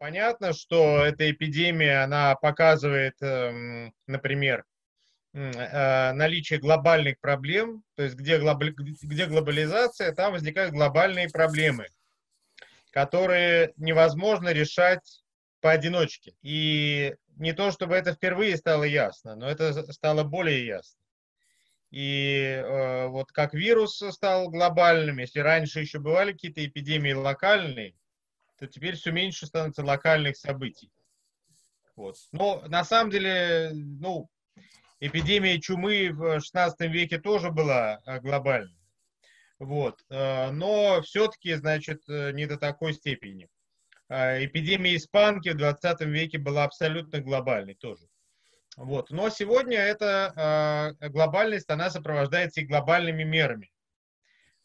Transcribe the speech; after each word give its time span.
Понятно, 0.00 0.54
что 0.54 1.04
эта 1.04 1.30
эпидемия, 1.30 2.02
она 2.02 2.34
показывает, 2.34 3.20
эм, 3.20 3.92
например, 4.06 4.64
э, 5.34 6.12
наличие 6.12 6.58
глобальных 6.58 7.20
проблем, 7.20 7.84
то 7.96 8.04
есть 8.04 8.16
где, 8.16 8.38
глобали, 8.38 8.74
где 9.02 9.26
глобализация, 9.26 10.12
там 10.12 10.32
возникают 10.32 10.72
глобальные 10.72 11.28
проблемы, 11.28 11.86
которые 12.92 13.74
невозможно 13.76 14.48
решать 14.54 15.22
поодиночке. 15.60 16.32
И 16.40 17.14
не 17.36 17.52
то, 17.52 17.70
чтобы 17.70 17.94
это 17.94 18.14
впервые 18.14 18.56
стало 18.56 18.84
ясно, 18.84 19.36
но 19.36 19.50
это 19.50 19.92
стало 19.92 20.24
более 20.24 20.66
ясно. 20.66 20.98
И 21.90 22.40
э, 22.42 23.06
вот 23.08 23.32
как 23.32 23.52
вирус 23.52 24.02
стал 24.12 24.48
глобальным, 24.48 25.18
если 25.18 25.40
раньше 25.40 25.80
еще 25.80 25.98
бывали 25.98 26.32
какие-то 26.32 26.64
эпидемии 26.64 27.12
локальные, 27.12 27.99
то 28.60 28.66
теперь 28.66 28.94
все 28.94 29.10
меньше 29.10 29.46
становится 29.46 29.82
локальных 29.82 30.36
событий. 30.36 30.92
Вот. 31.96 32.16
Но 32.30 32.62
на 32.68 32.84
самом 32.84 33.10
деле, 33.10 33.70
ну, 33.72 34.28
эпидемия 35.00 35.58
чумы 35.58 36.10
в 36.12 36.40
16 36.40 36.80
веке 36.92 37.18
тоже 37.18 37.50
была 37.50 38.00
э, 38.04 38.20
глобальной. 38.20 38.78
Вот. 39.58 39.98
Э, 40.10 40.50
но 40.50 41.00
все-таки, 41.00 41.54
значит, 41.54 42.02
э, 42.06 42.32
не 42.32 42.46
до 42.46 42.58
такой 42.58 42.92
степени. 42.92 43.48
Эпидемия 44.08 44.96
испанки 44.96 45.50
в 45.50 45.56
20 45.56 46.00
веке 46.00 46.38
была 46.38 46.64
абсолютно 46.64 47.20
глобальной 47.20 47.74
тоже. 47.74 48.08
Вот. 48.76 49.10
Но 49.10 49.30
сегодня 49.30 49.78
эта 49.78 50.96
глобальность, 51.00 51.70
она 51.70 51.90
сопровождается 51.90 52.60
и 52.60 52.66
глобальными 52.66 53.22
мерами. 53.22 53.70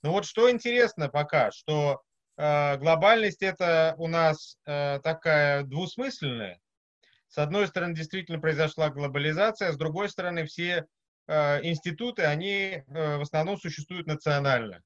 Но 0.01 0.13
вот 0.13 0.25
что 0.25 0.49
интересно 0.49 1.09
пока, 1.09 1.51
что 1.51 2.01
глобальность 2.37 3.41
это 3.41 3.95
у 3.97 4.07
нас 4.07 4.57
э, 4.65 4.99
такая 5.03 5.63
двусмысленная. 5.63 6.59
С 7.27 7.37
одной 7.37 7.67
стороны, 7.67 7.95
действительно 7.95 8.39
произошла 8.39 8.89
глобализация, 8.89 9.71
с 9.71 9.77
другой 9.77 10.09
стороны, 10.09 10.45
все 10.45 10.85
э, 11.27 11.63
институты, 11.63 12.23
они 12.23 12.83
в 12.87 13.21
основном 13.21 13.57
существуют 13.57 14.07
национально. 14.07 14.81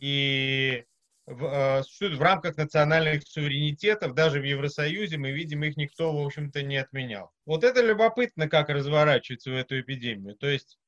И 0.00 0.84
в, 1.26 1.82
существуют 1.84 2.18
в 2.18 2.22
рамках 2.22 2.56
национальных 2.56 3.22
суверенитетов, 3.24 4.14
даже 4.14 4.40
в 4.40 4.44
Евросоюзе 4.44 5.18
мы 5.18 5.30
видим, 5.30 5.62
их 5.62 5.76
никто, 5.76 6.12
в 6.12 6.26
общем-то, 6.26 6.62
не 6.62 6.78
отменял. 6.78 7.30
Вот 7.46 7.62
это 7.62 7.80
любопытно, 7.80 8.48
как 8.48 8.68
разворачивается 8.68 9.50
в 9.50 9.54
эту 9.54 9.80
эпидемию. 9.80 10.36
То 10.36 10.48
есть 10.48 10.78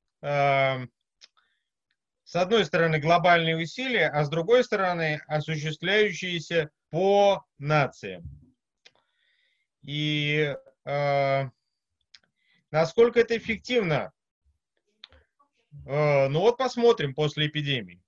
с 2.24 2.36
одной 2.36 2.64
стороны, 2.64 2.98
глобальные 2.98 3.56
усилия, 3.56 4.08
а 4.08 4.24
с 4.24 4.30
другой 4.30 4.64
стороны, 4.64 5.20
осуществляющиеся 5.26 6.70
по 6.90 7.44
нациям. 7.58 8.24
И 9.82 10.56
э, 10.86 11.50
насколько 12.70 13.20
это 13.20 13.36
эффективно? 13.36 14.12
Э, 15.86 16.28
ну 16.28 16.40
вот 16.40 16.56
посмотрим 16.56 17.14
после 17.14 17.48
эпидемии. 17.48 18.02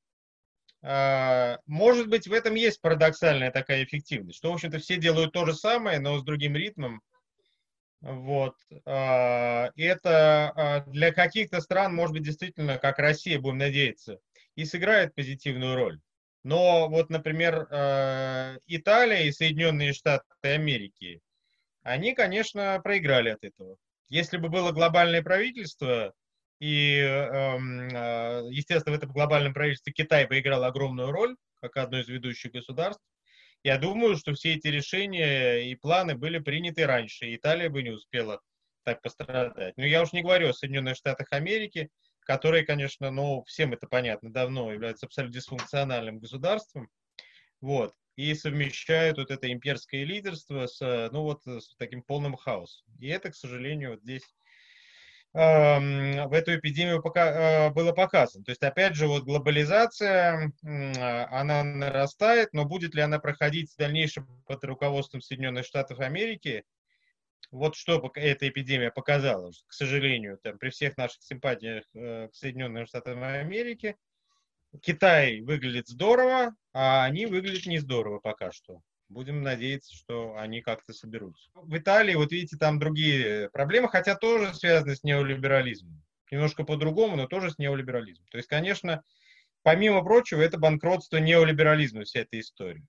Э, 0.82 1.58
может 1.66 2.08
быть, 2.08 2.26
в 2.26 2.32
этом 2.32 2.54
есть 2.54 2.80
парадоксальная 2.80 3.50
такая 3.50 3.84
эффективность, 3.84 4.38
что, 4.38 4.50
в 4.50 4.54
общем-то, 4.54 4.78
все 4.78 4.96
делают 4.96 5.32
то 5.32 5.44
же 5.44 5.52
самое, 5.52 5.98
но 5.98 6.18
с 6.18 6.24
другим 6.24 6.56
ритмом, 6.56 7.02
вот. 8.00 8.54
А, 8.84 9.70
это 9.76 10.52
а, 10.54 10.80
для 10.86 11.12
каких-то 11.12 11.60
стран, 11.60 11.94
может 11.94 12.14
быть, 12.14 12.24
действительно, 12.24 12.78
как 12.78 12.98
Россия, 12.98 13.40
будем 13.40 13.58
надеяться, 13.58 14.18
и 14.54 14.64
сыграет 14.64 15.14
позитивную 15.14 15.74
роль. 15.74 16.00
Но 16.44 16.88
вот, 16.88 17.10
например, 17.10 17.66
а, 17.70 18.56
Италия 18.66 19.24
и 19.24 19.32
Соединенные 19.32 19.92
Штаты 19.92 20.24
Америки, 20.42 21.20
они, 21.82 22.14
конечно, 22.14 22.80
проиграли 22.82 23.30
от 23.30 23.44
этого. 23.44 23.76
Если 24.08 24.36
бы 24.36 24.48
было 24.48 24.72
глобальное 24.72 25.22
правительство, 25.22 26.12
и, 26.58 26.96
естественно, 28.50 28.94
в 28.94 28.98
этом 28.98 29.12
глобальном 29.12 29.52
правительстве 29.52 29.92
Китай 29.92 30.26
бы 30.26 30.38
играл 30.38 30.64
огромную 30.64 31.10
роль, 31.10 31.36
как 31.60 31.76
одно 31.76 31.98
из 31.98 32.08
ведущих 32.08 32.52
государств, 32.52 33.02
я 33.66 33.78
думаю, 33.78 34.16
что 34.16 34.32
все 34.32 34.54
эти 34.54 34.68
решения 34.68 35.68
и 35.68 35.74
планы 35.74 36.14
были 36.14 36.38
приняты 36.38 36.86
раньше, 36.86 37.34
Италия 37.34 37.68
бы 37.68 37.82
не 37.82 37.90
успела 37.90 38.40
так 38.84 39.02
пострадать. 39.02 39.76
Но 39.76 39.84
я 39.84 40.02
уж 40.02 40.12
не 40.12 40.22
говорю 40.22 40.50
о 40.50 40.52
Соединенных 40.52 40.94
Штатах 40.94 41.32
Америки, 41.32 41.90
которые, 42.20 42.64
конечно, 42.64 43.10
ну, 43.10 43.42
всем 43.42 43.72
это 43.72 43.88
понятно, 43.88 44.32
давно 44.32 44.72
являются 44.72 45.06
абсолютно 45.06 45.34
дисфункциональным 45.34 46.20
государством, 46.20 46.88
вот, 47.60 47.92
и 48.14 48.32
совмещают 48.34 49.18
вот 49.18 49.32
это 49.32 49.52
имперское 49.52 50.04
лидерство 50.04 50.68
с, 50.68 51.10
ну, 51.10 51.22
вот, 51.22 51.44
с 51.44 51.74
таким 51.76 52.04
полным 52.04 52.36
хаосом. 52.36 52.86
И 53.00 53.08
это, 53.08 53.32
к 53.32 53.34
сожалению, 53.34 53.90
вот 53.90 54.02
здесь 54.02 54.22
в 55.36 56.32
эту 56.32 56.56
эпидемию 56.56 57.02
пока, 57.02 57.66
э, 57.66 57.70
было 57.70 57.92
показано. 57.92 58.42
То 58.44 58.52
есть, 58.52 58.62
опять 58.62 58.94
же, 58.94 59.06
вот 59.06 59.24
глобализация, 59.24 60.50
она 60.62 61.62
нарастает, 61.62 62.54
но 62.54 62.64
будет 62.64 62.94
ли 62.94 63.02
она 63.02 63.18
проходить 63.18 63.70
в 63.70 63.76
дальнейшем 63.76 64.26
под 64.46 64.64
руководством 64.64 65.20
Соединенных 65.20 65.66
Штатов 65.66 66.00
Америки, 66.00 66.64
вот 67.50 67.76
что 67.76 68.10
эта 68.14 68.48
эпидемия 68.48 68.90
показала, 68.90 69.52
к 69.66 69.72
сожалению, 69.72 70.38
там, 70.42 70.58
при 70.58 70.70
всех 70.70 70.96
наших 70.96 71.22
симпатиях 71.22 71.84
э, 71.94 72.28
к 72.28 72.34
Соединенным 72.34 72.86
Штатам 72.86 73.22
Америки, 73.22 73.96
Китай 74.80 75.42
выглядит 75.42 75.86
здорово, 75.86 76.54
а 76.72 77.04
они 77.04 77.26
выглядят 77.26 77.66
не 77.66 77.78
здорово 77.78 78.20
пока 78.20 78.52
что. 78.52 78.80
Будем 79.08 79.42
надеяться, 79.42 79.94
что 79.94 80.36
они 80.36 80.62
как-то 80.62 80.92
соберутся. 80.92 81.48
В 81.54 81.76
Италии, 81.78 82.16
вот 82.16 82.32
видите, 82.32 82.56
там 82.56 82.80
другие 82.80 83.48
проблемы, 83.50 83.88
хотя 83.88 84.16
тоже 84.16 84.52
связаны 84.52 84.96
с 84.96 85.04
неолиберализмом. 85.04 86.02
Немножко 86.30 86.64
по-другому, 86.64 87.16
но 87.16 87.28
тоже 87.28 87.52
с 87.52 87.58
неолиберализмом. 87.58 88.26
То 88.30 88.38
есть, 88.38 88.48
конечно, 88.48 89.04
помимо 89.62 90.02
прочего, 90.02 90.42
это 90.42 90.58
банкротство 90.58 91.18
неолиберализма, 91.18 92.02
вся 92.02 92.20
эта 92.20 92.40
история. 92.40 92.84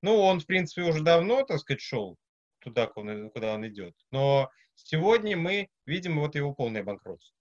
Ну, 0.00 0.16
он, 0.18 0.40
в 0.40 0.46
принципе, 0.46 0.82
уже 0.82 1.02
давно, 1.02 1.44
так 1.44 1.58
сказать, 1.58 1.82
шел 1.82 2.16
туда, 2.60 2.86
куда 2.86 3.54
он 3.54 3.68
идет. 3.68 3.94
Но 4.10 4.50
сегодня 4.74 5.36
мы 5.36 5.68
видим 5.84 6.18
вот 6.18 6.34
его 6.34 6.54
полное 6.54 6.82
банкротство. 6.82 7.36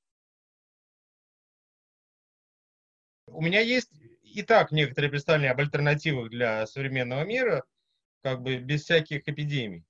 У 3.27 3.41
меня 3.41 3.61
есть 3.61 3.89
и 4.21 4.43
так 4.43 4.71
некоторые 4.71 5.09
представления 5.09 5.51
об 5.51 5.61
альтернативах 5.61 6.29
для 6.29 6.67
современного 6.67 7.23
мира– 7.23 7.63
как 8.21 8.41
бы 8.41 8.57
без 8.57 8.83
всяких 8.83 9.27
эпидемий. 9.27 9.83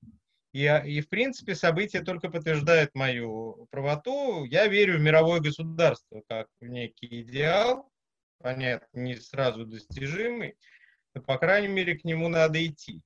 И, 0.54 0.66
и 0.66 1.02
в 1.02 1.08
принципе 1.08 1.56
события 1.56 2.02
только 2.02 2.30
подтверждают 2.30 2.94
мою 2.94 3.68
правоту. 3.72 4.44
Я 4.46 4.68
верю 4.68 4.98
в 4.98 5.02
мировое 5.02 5.40
государство 5.40 6.22
как 6.28 6.48
в 6.60 6.68
некий 6.68 7.22
идеал, 7.22 7.90
понятно, 8.40 8.88
не 9.00 9.16
сразу 9.16 9.66
достижимый, 9.66 10.56
но, 11.14 11.22
по 11.22 11.38
крайней 11.38 11.70
мере, 11.70 11.98
к 11.98 12.04
нему 12.04 12.28
надо 12.28 12.66
идти. 12.66 13.02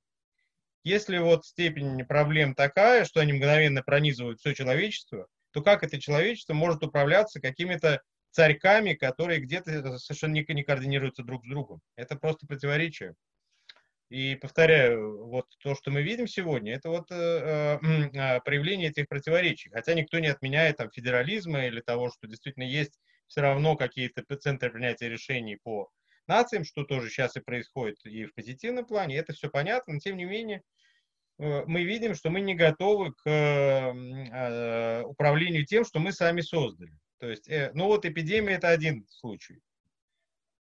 Если 0.82 1.18
вот 1.18 1.44
степень 1.44 2.04
проблем 2.04 2.54
такая, 2.54 3.04
что 3.04 3.20
они 3.20 3.32
мгновенно 3.32 3.82
пронизывают 3.82 4.38
все 4.38 4.54
человечество, 4.54 5.26
то 5.50 5.62
как 5.62 5.82
это 5.82 6.00
человечество 6.00 6.54
может 6.54 6.84
управляться 6.84 7.40
какими-то 7.40 8.02
царьками, 8.30 8.94
которые 8.94 9.40
где-то 9.40 9.98
совершенно 9.98 10.34
не, 10.34 10.46
не 10.48 10.62
координируются 10.62 11.22
друг 11.22 11.44
с 11.44 11.48
другом? 11.48 11.80
Это 11.96 12.16
просто 12.16 12.46
противоречие. 12.46 13.14
И 14.08 14.36
повторяю, 14.36 15.26
вот 15.26 15.46
то, 15.58 15.74
что 15.74 15.90
мы 15.90 16.02
видим 16.02 16.28
сегодня, 16.28 16.74
это 16.74 16.90
вот 16.90 17.10
э, 17.10 17.78
э, 17.82 18.40
проявление 18.44 18.90
этих 18.90 19.08
противоречий. 19.08 19.70
Хотя 19.70 19.94
никто 19.94 20.20
не 20.20 20.28
отменяет 20.28 20.76
там 20.76 20.90
федерализма 20.90 21.66
или 21.66 21.80
того, 21.80 22.10
что 22.10 22.28
действительно 22.28 22.62
есть 22.62 23.00
все 23.26 23.40
равно 23.40 23.74
какие-то 23.74 24.22
центры 24.36 24.70
принятия 24.70 25.08
решений 25.08 25.58
по 25.60 25.90
нациям, 26.28 26.64
что 26.64 26.84
тоже 26.84 27.10
сейчас 27.10 27.36
и 27.36 27.40
происходит 27.40 27.98
и 28.04 28.26
в 28.26 28.34
позитивном 28.34 28.84
плане. 28.84 29.16
Это 29.16 29.32
все 29.32 29.50
понятно, 29.50 29.94
но 29.94 29.98
тем 29.98 30.16
не 30.16 30.24
менее 30.24 30.62
э, 31.38 31.64
мы 31.66 31.82
видим, 31.82 32.14
что 32.14 32.30
мы 32.30 32.40
не 32.40 32.54
готовы 32.54 33.12
к 33.12 33.28
э, 33.28 35.02
управлению 35.02 35.66
тем, 35.66 35.84
что 35.84 35.98
мы 35.98 36.12
сами 36.12 36.42
создали. 36.42 36.92
То 37.18 37.28
есть, 37.28 37.48
э, 37.48 37.72
ну 37.74 37.86
вот 37.86 38.04
эпидемия 38.04 38.54
это 38.54 38.68
один 38.68 39.04
случай 39.08 39.58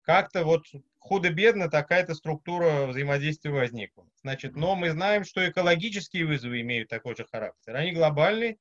как-то 0.09 0.43
вот 0.43 0.65
худо-бедно 1.01 1.69
такая-то 1.69 2.15
структура 2.15 2.87
взаимодействия 2.87 3.51
возникла. 3.51 4.09
Значит, 4.23 4.57
но 4.57 4.75
мы 4.75 4.89
знаем, 4.91 5.23
что 5.23 5.47
экологические 5.47 6.25
вызовы 6.25 6.63
имеют 6.63 6.89
такой 6.89 7.15
же 7.15 7.27
характер. 7.31 7.77
Они 7.77 7.93
глобальные, 7.93 8.57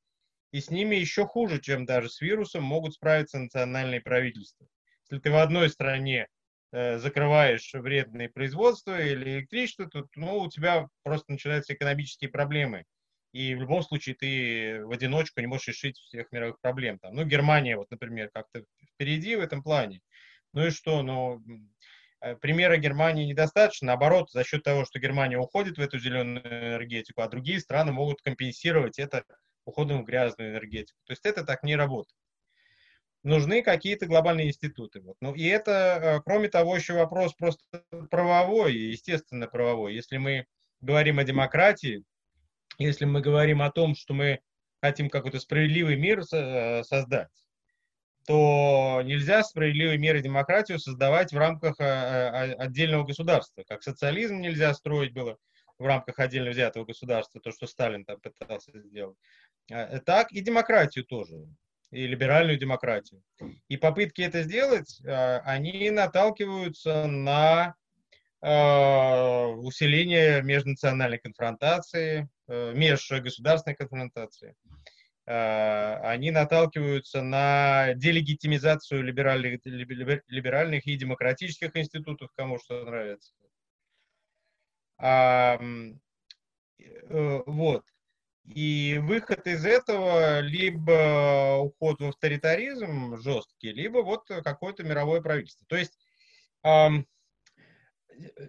и 0.52 0.60
с 0.60 0.70
ними 0.70 0.98
еще 0.98 1.26
хуже, 1.26 1.62
чем 1.62 1.86
даже 1.86 2.10
с 2.10 2.20
вирусом, 2.20 2.64
могут 2.64 2.96
справиться 2.96 3.40
национальные 3.40 4.02
правительства. 4.02 4.68
Если 5.04 5.22
ты 5.22 5.32
в 5.32 5.38
одной 5.38 5.70
стране 5.70 6.28
э, 6.74 6.98
закрываешь 6.98 7.74
вредные 7.74 8.28
производства 8.28 9.02
или 9.02 9.38
электричество, 9.38 9.88
то 9.88 10.06
ну, 10.16 10.40
у 10.40 10.50
тебя 10.50 10.90
просто 11.04 11.32
начинаются 11.32 11.74
экономические 11.74 12.30
проблемы. 12.30 12.84
И 13.32 13.56
в 13.56 13.62
любом 13.62 13.84
случае 13.84 14.16
ты 14.16 14.84
в 14.84 14.92
одиночку 14.92 15.40
не 15.40 15.48
можешь 15.48 15.70
решить 15.70 15.98
всех 15.98 16.30
мировых 16.34 16.60
проблем. 16.60 17.00
Там, 17.00 17.14
ну, 17.14 17.24
Германия, 17.24 17.78
вот, 17.78 17.90
например, 17.90 18.32
как-то 18.34 18.66
впереди 18.96 19.38
в 19.38 19.40
этом 19.40 19.64
плане. 19.64 20.02
Ну 20.54 20.68
и 20.68 20.70
что? 20.70 21.04
Ну, 21.04 21.44
э, 22.22 22.36
примера 22.36 22.78
Германии 22.78 23.26
недостаточно. 23.26 23.88
Наоборот, 23.88 24.32
за 24.32 24.44
счет 24.44 24.64
того, 24.64 24.86
что 24.86 25.00
Германия 25.00 25.38
уходит 25.38 25.78
в 25.78 25.82
эту 25.82 26.00
зеленую 26.00 26.42
энергетику, 26.46 27.22
а 27.22 27.28
другие 27.28 27.60
страны 27.60 27.92
могут 27.92 28.22
компенсировать 28.22 29.00
это 29.00 29.24
уходом 29.66 30.04
в 30.04 30.06
грязную 30.06 30.52
энергетику. 30.52 30.98
То 31.06 31.12
есть 31.12 31.26
это 31.26 31.44
так 31.44 31.64
не 31.64 31.76
работает. 31.76 32.16
Нужны 33.24 33.62
какие-то 33.62 34.06
глобальные 34.06 34.48
институты. 34.48 35.02
Вот. 35.02 35.18
Ну, 35.20 35.34
и 35.34 35.46
это, 35.46 35.72
э, 35.72 36.22
кроме 36.24 36.48
того, 36.50 36.76
еще 36.76 36.94
вопрос 36.94 37.34
просто 37.34 37.62
правовой, 38.10 38.74
естественно 38.74 39.48
правовой. 39.48 39.94
Если 39.94 40.18
мы 40.18 40.46
говорим 40.80 41.20
о 41.20 41.24
демократии, 41.24 42.04
если 42.78 43.06
мы 43.06 43.22
говорим 43.22 43.62
о 43.62 43.72
том, 43.72 43.96
что 43.96 44.14
мы 44.14 44.40
хотим 44.82 45.10
какой-то 45.10 45.40
справедливый 45.40 45.98
мир 45.98 46.22
э, 46.32 46.84
создать, 46.84 47.30
то 48.28 49.02
нельзя 49.06 49.42
справедливый 49.42 49.98
мир 49.98 50.18
и 50.18 50.22
демократию 50.22 50.80
создавать 50.80 51.32
в 51.32 51.38
рамках 51.38 51.80
э, 51.80 51.86
э, 51.86 52.54
отдельного 52.56 53.06
государства. 53.06 53.64
Как 53.66 53.82
социализм 53.82 54.42
нельзя 54.42 54.74
строить 54.74 55.14
было 55.14 55.38
в 55.80 55.86
рамках 55.86 56.20
отдельно 56.20 56.50
взятого 56.50 56.84
государства, 56.84 57.40
то, 57.40 57.52
что 57.52 57.68
Сталин 57.68 58.04
там 58.04 58.20
пытался 58.20 58.78
сделать. 58.82 59.16
Так 60.06 60.34
и 60.34 60.42
демократию 60.42 61.06
тоже, 61.06 61.48
и 61.92 62.06
либеральную 62.06 62.58
демократию. 62.58 63.24
И 63.70 63.78
попытки 63.78 64.22
это 64.22 64.44
сделать, 64.44 65.00
они 65.06 65.90
наталкиваются 65.90 67.08
на 67.08 67.76
усиление 68.42 70.42
межнациональной 70.42 71.20
конфронтации, 71.20 72.28
межгосударственной 72.48 73.76
конфронтации. 73.76 74.56
Э, 75.28 76.00
они 76.04 76.32
наталкиваются 76.32 77.22
на 77.22 77.94
делегитимизацию 77.96 79.04
либеральных, 79.04 79.60
либеральных 79.66 80.88
и 80.88 80.96
демократических 80.96 81.76
институтов, 81.76 82.32
кому 82.34 82.58
что 82.60 82.86
нравится. 82.86 83.34
А, 84.98 85.60
вот. 87.10 87.84
И 88.46 89.00
выход 89.02 89.46
из 89.48 89.66
этого 89.66 90.40
либо 90.40 91.58
уход 91.58 92.00
в 92.00 92.06
авторитаризм 92.06 93.18
жесткий, 93.18 93.74
либо 93.74 93.98
вот 93.98 94.26
какое-то 94.28 94.86
мировое 94.86 95.22
правительство. 95.22 95.66
То 95.68 95.76
есть 95.76 96.00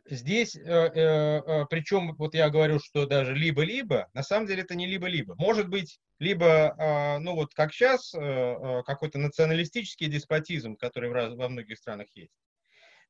здесь, 0.06 0.56
э, 0.56 0.60
э, 0.60 1.42
э, 1.44 1.66
причем 1.68 2.14
вот 2.16 2.34
я 2.34 2.50
говорю, 2.50 2.78
что 2.78 3.06
даже 3.06 3.34
либо-либо, 3.34 4.08
на 4.14 4.22
самом 4.22 4.46
деле 4.46 4.62
это 4.62 4.74
не 4.74 4.86
либо-либо. 4.86 5.34
Может 5.36 5.68
быть, 5.68 6.00
либо, 6.18 6.74
а, 6.78 7.18
ну 7.20 7.34
вот 7.34 7.54
как 7.54 7.72
сейчас, 7.72 8.10
какой-то 8.10 9.18
националистический 9.18 10.08
деспотизм, 10.08 10.76
который 10.76 11.10
во 11.10 11.48
многих 11.48 11.78
странах 11.78 12.08
есть. 12.14 12.32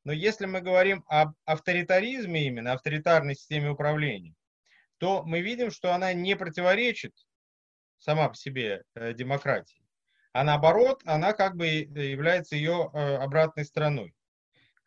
Но 0.05 0.13
если 0.13 0.47
мы 0.47 0.61
говорим 0.61 1.05
об 1.09 1.33
авторитаризме 1.45 2.47
именно, 2.47 2.73
авторитарной 2.73 3.35
системе 3.35 3.71
управления, 3.71 4.35
то 4.99 5.23
мы 5.25 5.41
видим, 5.41 5.71
что 5.71 5.95
она 5.95 6.13
не 6.13 6.37
противоречит 6.37 7.15
сама 7.99 8.29
по 8.29 8.35
себе 8.35 8.83
демократии, 8.95 9.83
а 10.33 10.45
наоборот, 10.45 11.01
она 11.05 11.33
как 11.33 11.57
бы 11.57 11.67
является 11.67 12.57
ее 12.57 12.91
обратной 12.93 13.65
стороной. 13.65 14.15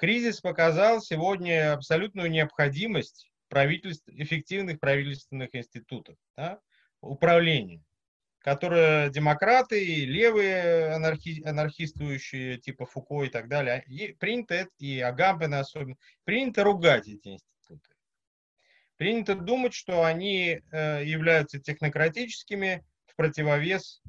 Кризис 0.01 0.42
показал 0.42 1.00
сегодня 1.00 1.74
абсолютную 1.74 2.31
необходимость 2.31 3.30
правительств, 3.50 4.09
эффективных 4.09 4.80
правительственных 4.80 5.53
институтов, 5.53 6.15
да, 6.36 6.59
управления, 7.01 7.83
которые 8.39 9.12
демократы, 9.12 10.06
левые 10.06 10.95
анархи, 10.95 11.48
анархистующие, 11.48 12.57
типа 12.57 12.88
Фуко 12.88 13.25
и 13.25 13.30
так 13.30 13.48
далее, 13.48 13.83
и 13.86 14.13
принято, 14.13 14.68
и 14.80 15.00
Агамбена 15.01 15.59
особенно, 15.59 15.98
принято 16.24 16.63
ругать 16.63 17.07
эти 17.07 17.27
институты. 17.27 17.92
Принято 18.98 19.36
думать, 19.36 19.75
что 19.75 20.03
они 20.03 20.62
э, 20.71 21.06
являются 21.06 21.59
технократическими 21.59 22.83
в 23.06 23.15
противовес 23.15 24.01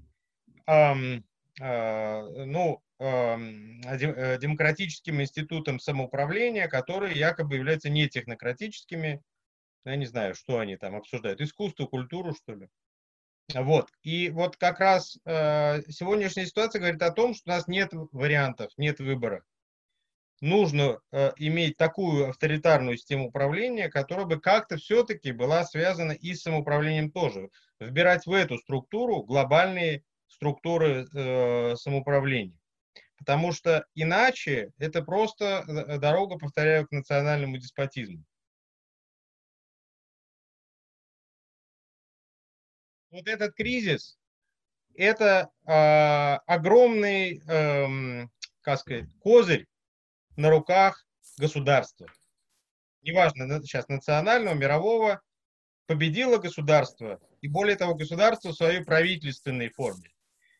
эм, 0.66 1.22
э, 1.60 2.44
ну, 2.46 2.82
демократическим 3.02 5.20
институтом 5.20 5.81
самоуправления, 5.81 6.69
которые 6.69 7.19
якобы 7.19 7.56
являются 7.56 7.90
не 7.90 8.08
технократическими. 8.08 9.22
Я 9.84 9.96
не 9.96 10.06
знаю, 10.06 10.34
что 10.34 10.60
они 10.60 10.76
там 10.76 10.94
обсуждают. 10.94 11.40
Искусство, 11.40 11.87
культуру, 11.87 12.34
что 12.34 12.54
ли. 12.54 12.69
Вот. 13.54 13.90
И 14.02 14.31
вот 14.31 14.56
как 14.56 14.81
раз 14.81 15.19
э, 15.25 15.82
сегодняшняя 15.90 16.46
ситуация 16.46 16.81
говорит 16.81 17.02
о 17.02 17.10
том, 17.10 17.34
что 17.34 17.50
у 17.50 17.54
нас 17.54 17.66
нет 17.66 17.90
вариантов, 18.12 18.70
нет 18.76 19.00
выбора. 19.00 19.44
Нужно 20.40 20.99
э, 21.10 21.32
иметь 21.37 21.76
такую 21.76 22.31
авторитарную 22.31 22.96
систему 22.96 23.28
управления, 23.28 23.88
которая 23.88 24.26
бы 24.26 24.40
как-то 24.40 24.76
все-таки 24.76 25.32
была 25.32 25.64
связана 25.64 26.12
и 26.12 26.34
с 26.34 26.43
самоуправлением 26.43 27.10
тоже. 27.10 27.50
Вбирать 27.78 28.26
в 28.26 28.32
эту 28.32 28.58
структуру 28.58 29.22
глобальные 29.22 30.04
структуры 30.28 31.06
э, 31.12 31.76
самоуправления. 31.76 32.58
Потому 33.24 33.52
что 33.52 33.86
иначе 33.94 34.72
это 34.78 35.00
просто 35.00 35.64
э, 35.69 35.98
дорога, 35.98 36.38
повторяю, 36.38 36.88
к 36.88 36.90
национальному 36.90 37.56
деспотизму. 37.56 38.24
Вот 43.12 43.28
этот 43.28 43.54
кризис– 43.54 44.19
это 44.96 45.50
э, 45.64 45.72
огромный, 46.46 47.40
э, 47.46 48.26
как 48.62 48.80
сказать, 48.80 49.04
козырь 49.20 49.66
на 50.34 50.50
руках 50.50 51.06
государства. 51.38 52.08
Неважно, 53.02 53.62
сейчас 53.62 53.86
национального, 53.86 54.54
мирового, 54.54 55.22
победило 55.86 56.38
государство, 56.38 57.20
и 57.40 57.46
более 57.46 57.76
того, 57.76 57.94
государство 57.94 58.48
в 58.48 58.56
своей 58.56 58.82
правительственной 58.82 59.68
форме. 59.68 60.10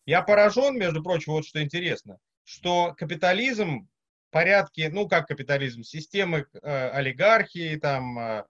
Я 0.07 0.23
поражен, 0.23 0.79
между 0.79 1.03
прочим, 1.03 1.33
вот 1.33 1.45
что 1.45 1.61
интересно– 1.61 2.19
что 2.45 2.95
капитализм 2.97 3.89
порядке, 4.31 4.89
ну 4.89 5.09
как 5.09 5.29
капитализм, 5.29 5.83
системы 5.83 6.47
э, 6.55 6.89
олигархии, 6.91 7.77
там, 7.77 8.19
э, 8.19 8.45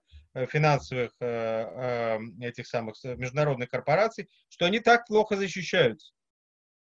финансовых 0.49 1.13
э, 1.21 1.27
э, 1.27 2.19
этих 2.41 2.67
самых 2.67 2.95
международных 3.05 3.69
корпораций, 3.69 4.31
что 4.49 4.65
они 4.65 4.81
так 4.81 5.07
плохо 5.07 5.37
защищаются. 5.37 6.13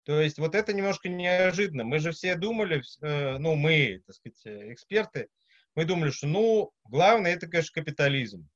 То 0.04 0.22
есть 0.22 0.38
вот 0.38 0.54
это 0.54 0.72
немножко 0.72 1.10
неожиданно. 1.10 1.84
Мы 1.84 2.00
же 2.00 2.12
все 2.12 2.36
думали, 2.36 2.82
э, 3.02 3.38
ну 3.40 3.56
мы, 3.56 4.04
так 4.06 4.16
сказать, 4.16 4.72
эксперты, 4.72 5.28
мы 5.74 5.86
думали, 5.86 6.12
что 6.12 6.28
ну 6.28 6.72
главное 6.86 7.34
это, 7.34 7.48
конечно, 7.48 7.82
капитализм, 7.82 8.48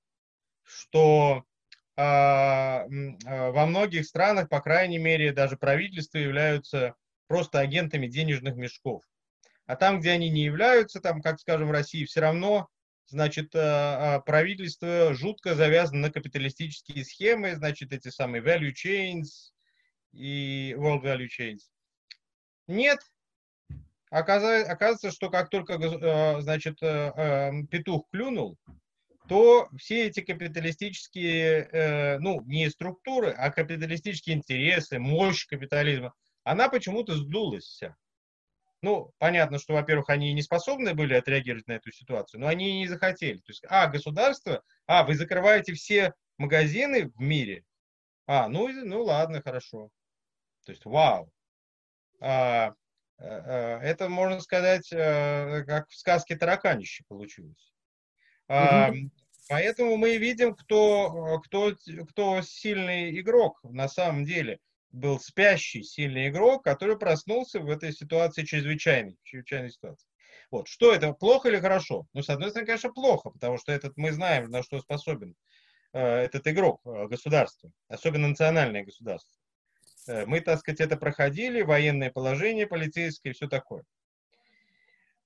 что 0.64 1.44
э, 1.98 2.02
во 2.02 3.66
многих 3.66 4.06
странах, 4.06 4.48
по 4.48 4.62
крайней 4.62 5.00
мере, 5.00 5.34
даже 5.34 5.58
правительства 5.58 6.20
являются 6.20 6.96
просто 7.30 7.60
агентами 7.60 8.08
денежных 8.08 8.56
мешков. 8.56 9.04
А 9.68 9.76
там, 9.76 10.00
где 10.00 10.12
они 10.12 10.30
не 10.30 10.44
являются, 10.44 11.00
там, 11.00 11.22
как 11.22 11.40
скажем, 11.40 11.68
в 11.68 11.72
России, 11.72 12.04
все 12.04 12.22
равно, 12.22 12.68
значит, 13.06 13.54
э, 13.54 13.60
э, 13.60 14.20
правительство 14.26 15.14
жутко 15.14 15.54
завязано 15.54 16.08
на 16.08 16.12
капиталистические 16.12 17.06
схемы, 17.06 17.56
значит, 17.56 17.94
эти 17.94 18.10
самые 18.10 18.42
value 18.42 18.74
chains 18.74 19.54
и 20.12 20.76
world 20.76 21.04
value 21.04 21.28
chains. 21.30 21.60
Нет. 22.68 23.00
Оказывается, 24.10 25.12
что 25.12 25.30
как 25.30 25.52
только, 25.52 25.74
э, 25.74 26.42
значит, 26.42 26.80
петух 26.80 28.10
клюнул, 28.12 28.58
то 29.28 29.70
все 29.78 30.08
эти 30.08 30.22
капиталистические, 30.22 32.18
ну, 32.22 32.42
не 32.48 32.68
структуры, 32.72 33.30
а 33.30 33.52
капиталистические 33.52 34.38
интересы, 34.38 34.98
мощь 34.98 35.46
капитализма– 35.46 36.16
она 36.44 36.70
почему-то 36.70 37.16
сдулась 37.16 37.66
вся. 37.66 37.96
Ну, 38.82 39.12
понятно, 39.18 39.60
что, 39.60 39.74
во-первых, 39.74 40.10
они 40.10 40.34
не 40.34 40.42
способны 40.42 40.94
были 40.94 41.14
отреагировать 41.14 41.68
на 41.68 41.74
эту 41.74 41.92
ситуацию, 41.92 42.40
но 42.40 42.48
они 42.48 42.70
и 42.70 42.80
не 42.80 42.88
захотели. 42.88 43.38
То 43.40 43.52
есть, 43.52 43.66
а, 43.68 43.88
государство, 43.88 44.64
а, 44.88 45.04
вы 45.04 45.16
закрываете 45.16 45.74
все 45.74 46.14
магазины 46.38 47.10
в 47.10 47.20
мире. 47.20 47.66
А, 48.26 48.48
ну, 48.48 48.70
ну 48.70 49.04
ладно, 49.04 49.42
хорошо. 49.42 49.90
То 50.66 50.72
есть, 50.72 50.86
вау. 50.86 51.30
А, 52.22 52.74
а, 53.18 53.80
это, 53.82 54.08
можно 54.08 54.40
сказать, 54.40 54.90
а, 54.94 55.64
как 55.64 55.90
в 55.90 55.96
сказке 55.96 56.38
тараканище 56.38 57.04
получилось. 57.08 57.74
А. 58.48 58.92
Поэтому 59.50 59.98
мы 59.98 60.18
видим, 60.18 60.56
кто, 60.56 61.42
кто, 61.44 61.76
кто 62.10 62.42
сильный 62.44 63.20
игрок 63.20 63.60
на 63.64 63.90
самом 63.90 64.24
деле 64.24 64.60
был 64.92 65.20
спящий 65.20 65.84
сильный 65.84 66.30
игрок, 66.30 66.64
который 66.64 66.98
проснулся 66.98 67.60
в 67.60 67.70
этой 67.70 67.94
ситуации 67.94 68.44
чрезвычайной, 68.44 69.18
чрезвычайной 69.24 69.72
ситуации. 69.72 70.08
Вот. 70.52 70.68
Что 70.68 70.94
это, 70.94 71.14
плохо 71.14 71.50
или 71.50 71.60
хорошо? 71.60 72.08
Ну, 72.14 72.24
с 72.24 72.30
одной 72.30 72.50
стороны, 72.50 72.68
конечно, 72.68 72.92
плохо, 72.92 73.30
потому 73.30 73.58
что 73.58 73.72
этот, 73.72 73.98
мы 73.98 74.12
знаем, 74.12 74.50
на 74.50 74.64
что 74.64 74.80
способен 74.80 75.36
э, 75.94 76.00
этот 76.00 76.48
игрок, 76.48 76.82
э, 76.86 77.08
государство, 77.08 77.72
особенно 77.88 78.30
национальное 78.30 78.84
государство. 78.84 79.32
Э, 80.08 80.26
мы, 80.26 80.42
так 80.42 80.60
сказать, 80.60 80.82
это 80.82 80.98
проходили, 80.98 81.62
военное 81.62 82.10
положение, 82.10 82.66
полицейское, 82.66 83.34
все 83.34 83.48
такое. 83.48 83.84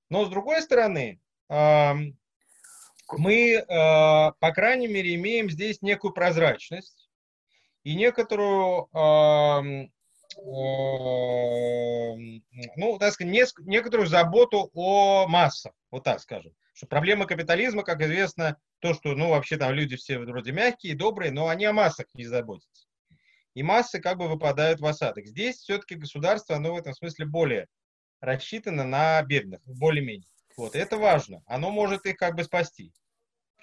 Но, 0.09 0.25
с 0.25 0.29
другой 0.29 0.61
стороны, 0.61 1.21
мы, 1.49 3.65
по 3.67 4.51
крайней 4.53 4.87
мере, 4.87 5.15
имеем 5.15 5.49
здесь 5.49 5.81
некую 5.81 6.13
прозрачность 6.13 7.02
и 7.83 7.95
некоторую, 7.95 8.87
ну, 12.75 12.97
так 12.99 13.13
сказать, 13.13 13.53
некоторую 13.59 14.07
заботу 14.07 14.71
о 14.73 15.27
массах, 15.27 15.73
вот 15.91 16.03
так 16.03 16.19
скажем. 16.19 16.53
Что 16.73 16.87
проблема 16.87 17.25
капитализма, 17.25 17.83
как 17.83 18.01
известно, 18.01 18.57
то, 18.79 18.93
что, 18.95 19.13
ну, 19.15 19.29
вообще 19.29 19.57
там 19.57 19.73
люди 19.73 19.95
все 19.95 20.17
вроде 20.17 20.51
мягкие, 20.51 20.95
добрые, 20.95 21.31
но 21.31 21.47
они 21.49 21.65
о 21.65 21.73
массах 21.73 22.07
не 22.15 22.25
заботятся. 22.25 22.87
И 23.53 23.61
массы 23.61 23.99
как 23.99 24.17
бы 24.17 24.27
выпадают 24.27 24.79
в 24.79 24.85
осадок. 24.87 25.27
Здесь 25.27 25.57
все-таки 25.57 25.93
государство, 25.93 26.55
оно 26.55 26.73
в 26.73 26.77
этом 26.77 26.93
смысле 26.95 27.27
более 27.27 27.67
рассчитано 28.21 28.83
на 28.85 29.21
бедных, 29.21 29.61
более-менее. 29.65 30.27
Вот, 30.57 30.75
это 30.75 30.97
важно. 30.97 31.43
Оно 31.45 31.69
может 31.69 32.07
их 32.07 32.15
как 32.17 32.35
бы 32.35 32.43
спасти. 32.43 32.91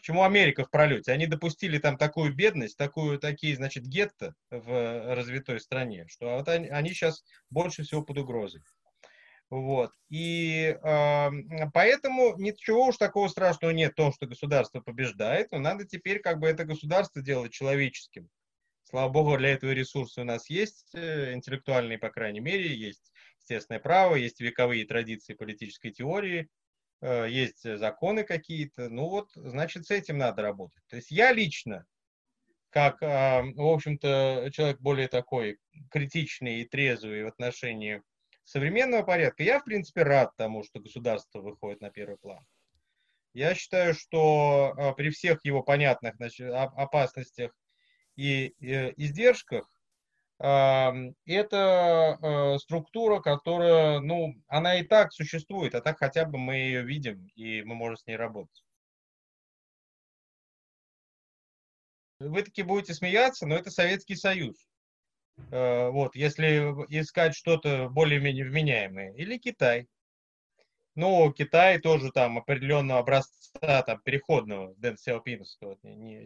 Почему 0.00 0.23
Америка 0.23 0.64
в 0.64 0.71
пролете? 0.71 1.12
Они 1.12 1.26
допустили 1.26 1.76
там 1.76 1.99
такую 1.99 2.35
бедность, 2.35 2.78
такую, 2.78 3.19
такие, 3.19 3.54
значит, 3.54 3.85
гетто 3.85 4.35
в 4.49 5.14
развитой 5.14 5.61
стране, 5.61 6.07
что 6.09 6.37
вот 6.38 6.49
они, 6.49 6.69
они 6.69 6.88
сейчас 6.90 7.23
больше 7.50 7.83
всего 7.83 8.02
под 8.02 8.16
угрозой. 8.16 8.62
Вот. 9.50 9.92
И 10.09 10.75
э, 10.83 11.28
поэтому 11.75 12.35
ничего 12.38 12.87
уж 12.87 12.97
такого 12.97 13.28
страшного 13.28 13.73
нет, 13.73 13.95
то, 13.95 14.11
что 14.11 14.26
государство 14.26 14.80
побеждает, 14.80 15.52
но 15.52 15.59
надо 15.59 15.85
теперь 15.85 16.21
как 16.21 16.38
бы 16.38 16.49
это 16.49 16.64
государство 16.64 17.21
делать 17.21 17.52
человеческим. 17.52 18.30
Слава 18.85 19.11
богу, 19.11 19.37
для 19.37 19.50
этого 19.50 19.73
ресурсы 19.73 20.23
у 20.23 20.25
нас 20.25 20.49
есть, 20.49 20.95
э, 20.95 21.35
интеллектуальные, 21.35 21.99
по 21.99 22.09
крайней 22.09 22.40
мере, 22.40 22.75
есть 22.75 23.12
естественное 23.40 23.80
право, 23.80 24.14
есть 24.14 24.40
вековые 24.40 24.87
традиции 24.87 25.35
политической 25.35 25.90
теории, 25.90 26.49
Э, 26.49 26.70
есть 27.02 27.62
законы 27.78 28.25
какие-то, 28.25 28.88
ну 28.88 29.09
вот, 29.09 29.30
значит, 29.35 29.87
с 29.87 29.90
этим 29.90 30.19
надо 30.19 30.42
работать. 30.42 30.83
То 30.88 30.97
есть 30.97 31.11
я 31.11 31.33
лично, 31.33 31.87
как, 32.71 33.02
а, 33.02 33.42
в 33.42 33.66
общем-то, 33.66 34.50
человек 34.52 34.80
более 34.80 35.09
такой 35.09 35.59
критичный 35.90 36.61
и 36.61 36.69
трезвый 36.69 37.25
в 37.25 37.28
отношении 37.28 38.02
современного 38.45 39.02
порядка, 39.02 39.42
я, 39.42 39.61
в 39.61 39.64
принципе, 39.64 40.02
рад 40.02 40.35
тому, 40.37 40.64
что 40.64 40.80
государство 40.80 41.40
выходит 41.40 41.80
на 41.80 41.90
первый 41.90 42.16
план. 42.19 42.45
Я 43.33 43.54
считаю, 43.54 43.95
что 43.95 44.75
а, 44.76 44.92
при 44.92 45.11
всех 45.11 45.45
его 45.45 45.62
понятных 45.62 46.16
значит, 46.16 46.50
опасностях 46.50 47.52
и 48.16 48.54
издержках, 48.59 49.69
это 50.42 52.18
э, 52.23 52.59
структура, 52.59 53.20
которая, 53.20 54.00
ну, 54.00 54.35
она 54.49 54.80
и 54.80 54.85
так 54.85 55.12
существует, 55.12 55.75
а 55.75 55.82
так 55.82 55.99
хотя 55.99 56.25
бы 56.25 56.38
мы 56.38 56.54
ее 56.54 56.82
видим, 56.82 57.28
и 57.35 57.62
мы 57.62 57.75
можем 57.75 57.99
с 57.99 58.06
ней 58.06 58.16
работать. 58.16 58.64
Вы 62.20 62.42
таки 62.42 62.62
будете 62.62 62.94
смеяться, 62.94 63.47
но 63.47 63.54
это 63.54 63.70
Советский 63.70 64.16
Союз. 64.16 64.56
Э, 65.50 65.90
вот, 65.90 66.14
если 66.16 66.75
искать 66.88 67.35
что-то 67.35 67.88
более-менее 67.90 68.44
вменяемое. 68.47 69.12
Или 69.14 69.37
Китай. 69.37 69.88
Ну, 71.00 71.33
Китай 71.33 71.78
тоже 71.78 72.12
там 72.12 72.37
определенного 72.37 73.00
образца 73.00 73.83
там, 73.87 74.02
переходного 74.02 74.75
Дэн 74.76 74.99
Сяопиновского. 74.99 75.78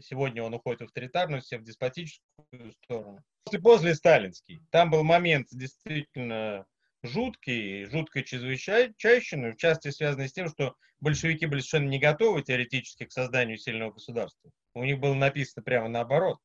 Сегодня 0.02 0.42
он 0.42 0.52
уходит 0.52 0.80
в 0.80 0.84
авторитарную, 0.86 1.42
в 1.42 1.62
деспотическую 1.62 2.72
сторону. 2.82 3.22
После, 3.44 3.60
после 3.60 3.94
сталинский. 3.94 4.62
Там 4.72 4.90
был 4.90 5.04
момент 5.04 5.46
действительно 5.52 6.66
жуткий, 7.04 7.84
жуткой 7.84 8.24
чрезвычайщины, 8.24 9.52
в 9.52 9.58
частности 9.58 9.96
связанный 9.96 10.28
с 10.28 10.32
тем, 10.32 10.48
что 10.48 10.74
большевики 10.98 11.46
были 11.46 11.60
совершенно 11.60 11.90
не 11.90 12.00
готовы 12.00 12.42
теоретически 12.42 13.04
к 13.04 13.12
созданию 13.12 13.58
сильного 13.58 13.92
государства. 13.92 14.50
У 14.74 14.82
них 14.82 14.98
было 14.98 15.14
написано 15.14 15.62
прямо 15.62 15.86
наоборот. 15.86 16.40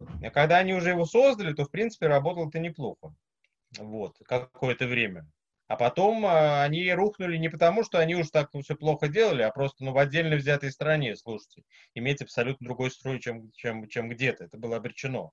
А 0.00 0.30
когда 0.30 0.56
они 0.56 0.72
уже 0.72 0.88
его 0.88 1.04
создали, 1.04 1.52
то, 1.52 1.66
в 1.66 1.70
принципе, 1.70 2.06
работало 2.06 2.48
это 2.48 2.60
неплохо. 2.60 3.14
Вот, 3.78 4.16
какое-то 4.24 4.86
время. 4.86 5.26
А 5.68 5.76
потом 5.76 6.24
а, 6.24 6.62
они 6.64 6.90
рухнули 6.92 7.36
не 7.36 7.50
потому, 7.50 7.84
что 7.84 7.98
они 7.98 8.16
уж 8.16 8.30
так 8.30 8.50
все 8.62 8.74
плохо 8.74 9.06
делали, 9.06 9.42
а 9.42 9.50
просто 9.50 9.84
ну, 9.84 9.92
в 9.92 9.98
отдельно 9.98 10.36
взятой 10.36 10.72
стране, 10.72 11.14
слушайте, 11.14 11.62
иметь 11.94 12.22
абсолютно 12.22 12.64
другой 12.64 12.90
строй, 12.90 13.20
чем, 13.20 13.52
чем, 13.52 13.86
чем 13.86 14.08
где-то. 14.08 14.44
Это 14.44 14.56
было 14.56 14.78
обречено 14.78 15.30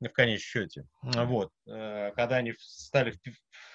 в 0.00 0.08
конечном 0.10 0.38
счете. 0.38 0.84
Вот. 1.02 1.50
Э, 1.66 2.12
когда 2.14 2.36
они 2.36 2.54
стали 2.58 3.14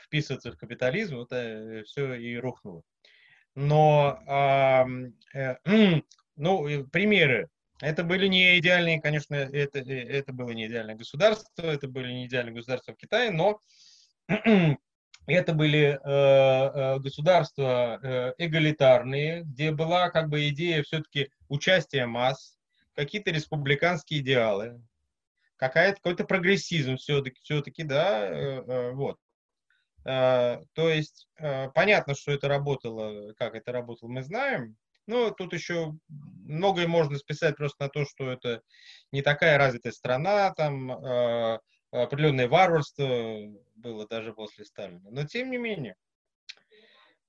вписываться 0.05 0.53
в 0.53 0.57
капитализм, 0.57 1.17
вот 1.17 1.33
э, 1.33 1.83
все 1.83 2.13
и 2.13 2.37
рухнуло. 2.37 2.83
Но, 3.53 4.19
э, 5.33 5.55
ну, 6.37 6.87
примеры. 6.87 7.49
Это 7.81 8.03
были 8.03 8.27
не 8.27 8.57
идеальные, 8.59 9.01
конечно, 9.01 9.33
это, 9.33 9.79
это 9.79 10.31
было 10.31 10.51
не 10.51 10.67
идеальное 10.67 10.95
государство, 10.95 11.63
это 11.63 11.87
были 11.87 12.13
не 12.13 12.27
идеальные 12.27 12.53
государства 12.53 12.93
в 12.93 12.97
Китае, 12.97 13.31
но 13.31 13.59
это 15.27 15.53
были 15.53 15.79
э, 15.93 15.99
э, 16.03 16.99
государства 16.99 17.99
э, 18.01 18.33
эгалитарные, 18.37 19.43
где 19.43 19.71
была 19.71 20.09
как 20.09 20.29
бы 20.29 20.49
идея 20.49 20.83
все-таки 20.83 21.29
участия 21.47 22.05
масс, 22.05 22.57
какие-то 22.95 23.31
республиканские 23.31 24.21
идеалы, 24.21 24.81
какая-то, 25.57 25.97
какой-то 25.97 26.25
прогрессизм 26.25 26.97
все-таки, 26.97 27.39
все-таки 27.43 27.83
да, 27.83 28.27
э, 28.27 28.63
э, 28.67 28.91
вот. 28.91 29.17
То 30.03 30.59
есть 30.75 31.27
понятно, 31.75 32.15
что 32.15 32.31
это 32.31 32.47
работало, 32.47 33.33
как 33.33 33.53
это 33.53 33.71
работало, 33.71 34.09
мы 34.09 34.23
знаем, 34.23 34.75
но 35.05 35.29
тут 35.29 35.53
еще 35.53 35.93
многое 36.07 36.87
можно 36.87 37.19
списать 37.19 37.55
просто 37.55 37.83
на 37.83 37.89
то, 37.89 38.05
что 38.05 38.31
это 38.31 38.63
не 39.11 39.21
такая 39.21 39.59
развитая 39.59 39.93
страна, 39.93 40.51
там 40.55 41.59
определенное 41.91 42.47
варварство 42.47 43.37
было 43.75 44.07
даже 44.07 44.33
после 44.33 44.65
Сталина. 44.65 45.09
Но 45.09 45.25
тем 45.25 45.51
не 45.51 45.57
менее. 45.57 45.95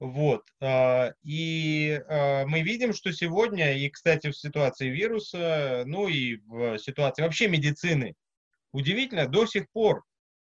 Вот. 0.03 0.43
А, 0.61 1.13
и 1.23 2.03
а, 2.09 2.45
мы 2.47 2.63
видим, 2.63 2.93
что 2.93 3.13
сегодня, 3.13 3.77
и, 3.77 3.89
кстати, 3.89 4.31
в 4.31 4.37
ситуации 4.37 4.89
вируса, 4.89 5.85
ну 5.87 6.09
и 6.09 6.39
в 6.47 6.77
ситуации 6.79 7.23
вообще 7.23 7.47
медицины, 7.47 8.15
удивительно, 8.73 9.29
до 9.29 9.47
сих 9.47 9.71
пор 9.71 10.03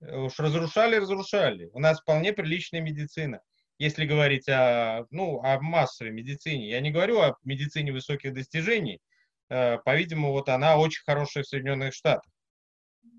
э, 0.00 0.17
уж 0.17 0.38
разрушали, 0.38 0.97
разрушали. 0.97 1.69
У 1.73 1.81
нас 1.81 2.00
вполне 2.00 2.33
приличная 2.33 2.81
медицина. 2.81 3.40
Если 3.79 4.05
говорить 4.05 4.49
о, 4.49 5.07
ну, 5.11 5.40
о 5.43 5.61
массовой 5.61 6.12
медицине, 6.12 6.69
я 6.71 6.81
не 6.81 6.93
говорю 6.93 7.19
о 7.19 7.37
медицине 7.43 7.93
высоких 7.93 8.33
достижений, 8.33 9.00
э, 9.49 9.79
по-видимому, 9.79 10.31
вот 10.31 10.49
она 10.49 10.76
очень 10.76 11.02
хорошая 11.05 11.43
в 11.43 11.49
Соединенных 11.49 11.93
Штатах. 11.93 12.31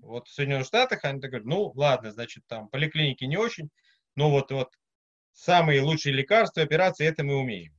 Вот 0.02 0.28
в 0.28 0.32
Соединенных 0.32 0.66
Штатах 0.66 1.04
они 1.04 1.20
говорят, 1.20 1.46
ну 1.46 1.72
ладно, 1.74 2.12
значит, 2.12 2.44
там 2.48 2.68
поликлиники 2.68 3.24
не 3.24 3.36
очень, 3.36 3.70
но 4.16 4.30
вот, 4.30 4.50
вот 4.50 4.70
самые 5.32 5.80
лучшие 5.80 6.14
лекарства, 6.14 6.62
операции, 6.62 7.06
это 7.06 7.24
мы 7.24 7.36
умеем. 7.36 7.72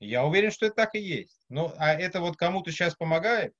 Я 0.00 0.24
уверен, 0.24 0.50
что 0.50 0.66
это 0.66 0.76
так 0.76 0.94
и 0.94 1.00
есть. 1.00 1.44
Ну, 1.48 1.72
а 1.78 1.92
это 1.94 2.20
вот 2.20 2.36
кому-то 2.36 2.72
сейчас 2.72 2.96
помогает? 2.96 3.54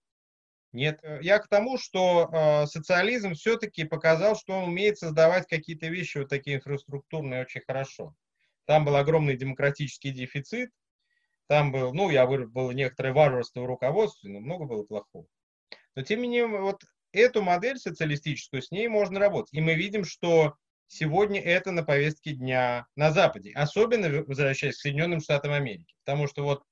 Нет. 0.72 1.00
Я 1.20 1.38
к 1.38 1.48
тому, 1.48 1.78
что 1.78 2.30
э, 2.32 2.66
социализм 2.66 3.34
все-таки 3.34 3.84
показал, 3.84 4.36
что 4.36 4.54
он 4.54 4.70
умеет 4.70 4.98
создавать 4.98 5.46
какие-то 5.46 5.86
вещи 5.88 6.18
вот 6.18 6.30
такие 6.30 6.56
инфраструктурные 6.56 7.42
очень 7.42 7.60
хорошо. 7.60 8.14
Там 8.64 8.84
был 8.84 8.96
огромный 8.96 9.36
демократический 9.36 10.10
дефицит, 10.10 10.70
там 11.46 11.70
был, 11.72 11.92
ну, 11.92 12.08
я 12.08 12.24
говорю, 12.24 12.48
было 12.48 12.70
некоторое 12.70 13.12
варварство 13.12 13.60
в 13.60 13.66
руководстве, 13.66 14.30
но 14.30 14.40
много 14.40 14.64
было 14.64 14.84
плохого. 14.84 15.26
Но 15.94 16.02
тем 16.02 16.22
не 16.22 16.28
менее, 16.28 16.46
вот 16.46 16.82
эту 17.12 17.42
модель 17.42 17.78
социалистическую, 17.78 18.62
с 18.62 18.70
ней 18.70 18.88
можно 18.88 19.20
работать. 19.20 19.54
И 19.54 19.60
мы 19.60 19.74
видим, 19.74 20.04
что 20.04 20.56
сегодня 20.86 21.40
это 21.40 21.70
на 21.70 21.82
повестке 21.82 22.32
дня 22.32 22.86
на 22.96 23.12
Западе, 23.12 23.52
особенно 23.54 24.22
возвращаясь 24.22 24.76
к 24.76 24.80
Соединенным 24.80 25.20
Штатам 25.20 25.52
Америки. 25.52 25.94
Потому 26.04 26.26
что 26.26 26.42
вот 26.42 26.62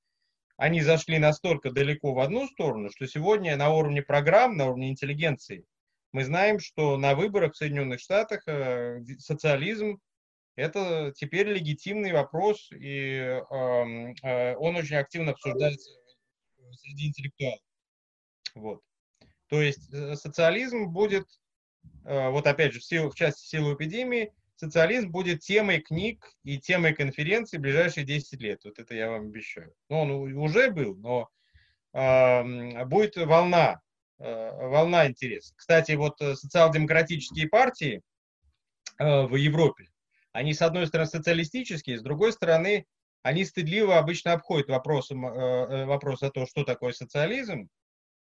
они 0.57 0.81
зашли 0.81 1.17
настолько 1.17 1.71
далеко 1.71 2.13
в 2.13 2.19
одну 2.19 2.47
сторону, 2.47 2.89
что 2.91 3.07
сегодня 3.07 3.55
на 3.57 3.69
уровне 3.69 4.03
программ, 4.03 4.57
на 4.57 4.65
уровне 4.67 4.89
интеллигенции, 4.89 5.65
мы 6.11 6.25
знаем, 6.25 6.59
что 6.59 6.97
на 6.97 7.15
выборах 7.15 7.53
в 7.53 7.57
Соединенных 7.57 7.99
Штатах 7.99 8.43
э, 8.47 9.01
социализм 9.17 9.99
это 10.55 11.13
теперь 11.15 11.47
легитимный 11.47 12.11
вопрос, 12.11 12.69
и 12.71 13.15
э, 13.15 13.41
э, 14.21 14.55
он 14.57 14.75
очень 14.75 14.97
активно 14.97 15.31
обсуждается 15.31 15.89
среди 16.73 17.07
интеллектуалов. 17.07 17.59
Вот. 18.55 18.81
То 19.51 19.61
есть 19.61 19.93
э, 19.93 20.15
социализм 20.15 20.87
будет, 20.87 21.27
э, 22.05 22.29
вот 22.29 22.47
опять 22.47 22.71
же, 22.71 22.79
в, 22.79 22.85
силу, 22.85 23.09
в 23.09 23.15
части 23.15 23.45
силы 23.45 23.73
эпидемии, 23.73 24.31
социализм 24.55 25.11
будет 25.11 25.41
темой 25.41 25.81
книг 25.81 26.25
и 26.45 26.57
темой 26.57 26.95
конференций 26.95 27.59
в 27.59 27.61
ближайшие 27.61 28.05
10 28.05 28.39
лет. 28.39 28.61
Вот 28.63 28.79
это 28.79 28.95
я 28.95 29.11
вам 29.11 29.23
обещаю. 29.23 29.73
Ну, 29.89 30.03
он 30.03 30.11
уже 30.37 30.71
был, 30.71 30.95
но 30.95 31.27
э, 31.91 32.85
будет 32.85 33.17
волна, 33.17 33.81
э, 34.19 34.67
волна 34.69 35.07
интереса. 35.07 35.53
Кстати, 35.57 35.91
вот 35.91 36.21
э, 36.21 36.35
социал-демократические 36.35 37.49
партии 37.49 38.01
э, 38.99 39.23
в 39.25 39.35
Европе, 39.35 39.89
они, 40.31 40.53
с 40.53 40.61
одной 40.61 40.87
стороны, 40.87 41.09
социалистические, 41.09 41.99
с 41.99 42.01
другой 42.01 42.31
стороны, 42.31 42.85
они 43.21 43.43
стыдливо 43.43 43.97
обычно 43.97 44.31
обходят 44.31 44.69
вопросом, 44.69 45.25
э, 45.25 45.85
вопрос 45.87 46.23
о 46.23 46.31
том, 46.31 46.47
что 46.47 46.63
такое 46.63 46.93
социализм. 46.93 47.67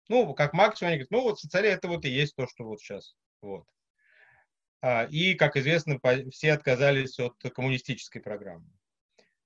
Ну, 0.09 0.35
как 0.35 0.53
максимум, 0.53 0.89
они 0.89 0.99
говорят, 0.99 1.11
ну 1.11 1.23
вот 1.23 1.41
социализм 1.41 1.77
это 1.77 1.89
вот 1.89 2.05
и 2.05 2.11
есть 2.11 2.37
то, 2.37 2.47
что 2.47 2.65
вот 2.65 2.81
сейчас. 2.81 3.17
Вот. 3.41 3.65
А, 4.83 5.05
и, 5.05 5.35
как 5.35 5.57
известно, 5.57 5.99
все 6.31 6.53
отказались 6.53 7.19
от 7.19 7.35
коммунистической 7.55 8.21
программы. 8.21 8.67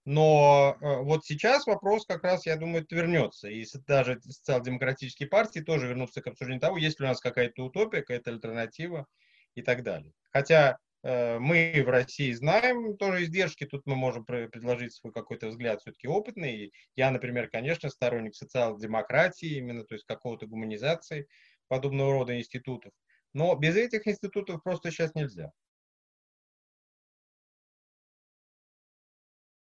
Но 0.05 0.79
вот 0.81 1.27
сейчас 1.27 1.67
вопрос 1.67 2.07
как 2.07 2.25
раз, 2.25 2.47
я 2.47 2.57
думаю, 2.57 2.87
вернется. 2.91 3.49
И 3.49 3.67
даже 3.87 4.21
социал-демократические 4.23 5.29
партии 5.29 5.61
тоже 5.61 5.87
вернутся 5.87 6.23
к 6.23 6.27
обсуждению 6.29 6.63
того, 6.63 6.79
есть 6.79 6.99
ли 6.99 7.05
у 7.05 7.09
нас 7.09 7.21
какая-то 7.21 7.63
утопия, 7.63 8.01
какая-то 8.01 8.31
альтернатива 8.31 9.07
и 9.55 9.61
так 9.61 9.83
далее. 9.83 10.15
Хотя 10.31 10.79
Э, 10.79 10.88
мы 11.03 11.83
в 11.85 11.89
России 11.89 12.33
знаем 12.33 12.97
тоже 12.97 13.25
издержки, 13.25 13.65
тут 13.65 13.87
мы 13.87 13.95
можем 13.95 14.25
предложить 14.25 14.95
свой 14.95 15.13
какой-то 15.13 15.49
взгляд 15.49 15.81
все-таки 15.81 16.09
опытный. 16.09 16.73
Я, 16.97 17.11
например, 17.11 17.49
конечно, 17.49 17.89
сторонник 17.89 18.35
социал-демократии, 18.35 19.57
именно, 19.59 19.85
то 19.85 19.95
есть 19.95 20.07
какого-то 20.07 20.47
гуманизации 20.47 21.29
подобного 21.69 22.13
рода 22.13 22.37
институтов. 22.37 22.93
Но 23.33 23.55
без 23.55 23.77
этих 23.77 24.07
институтов 24.07 24.63
просто 24.63 24.91
сейчас 24.91 25.15
нельзя. 25.15 25.53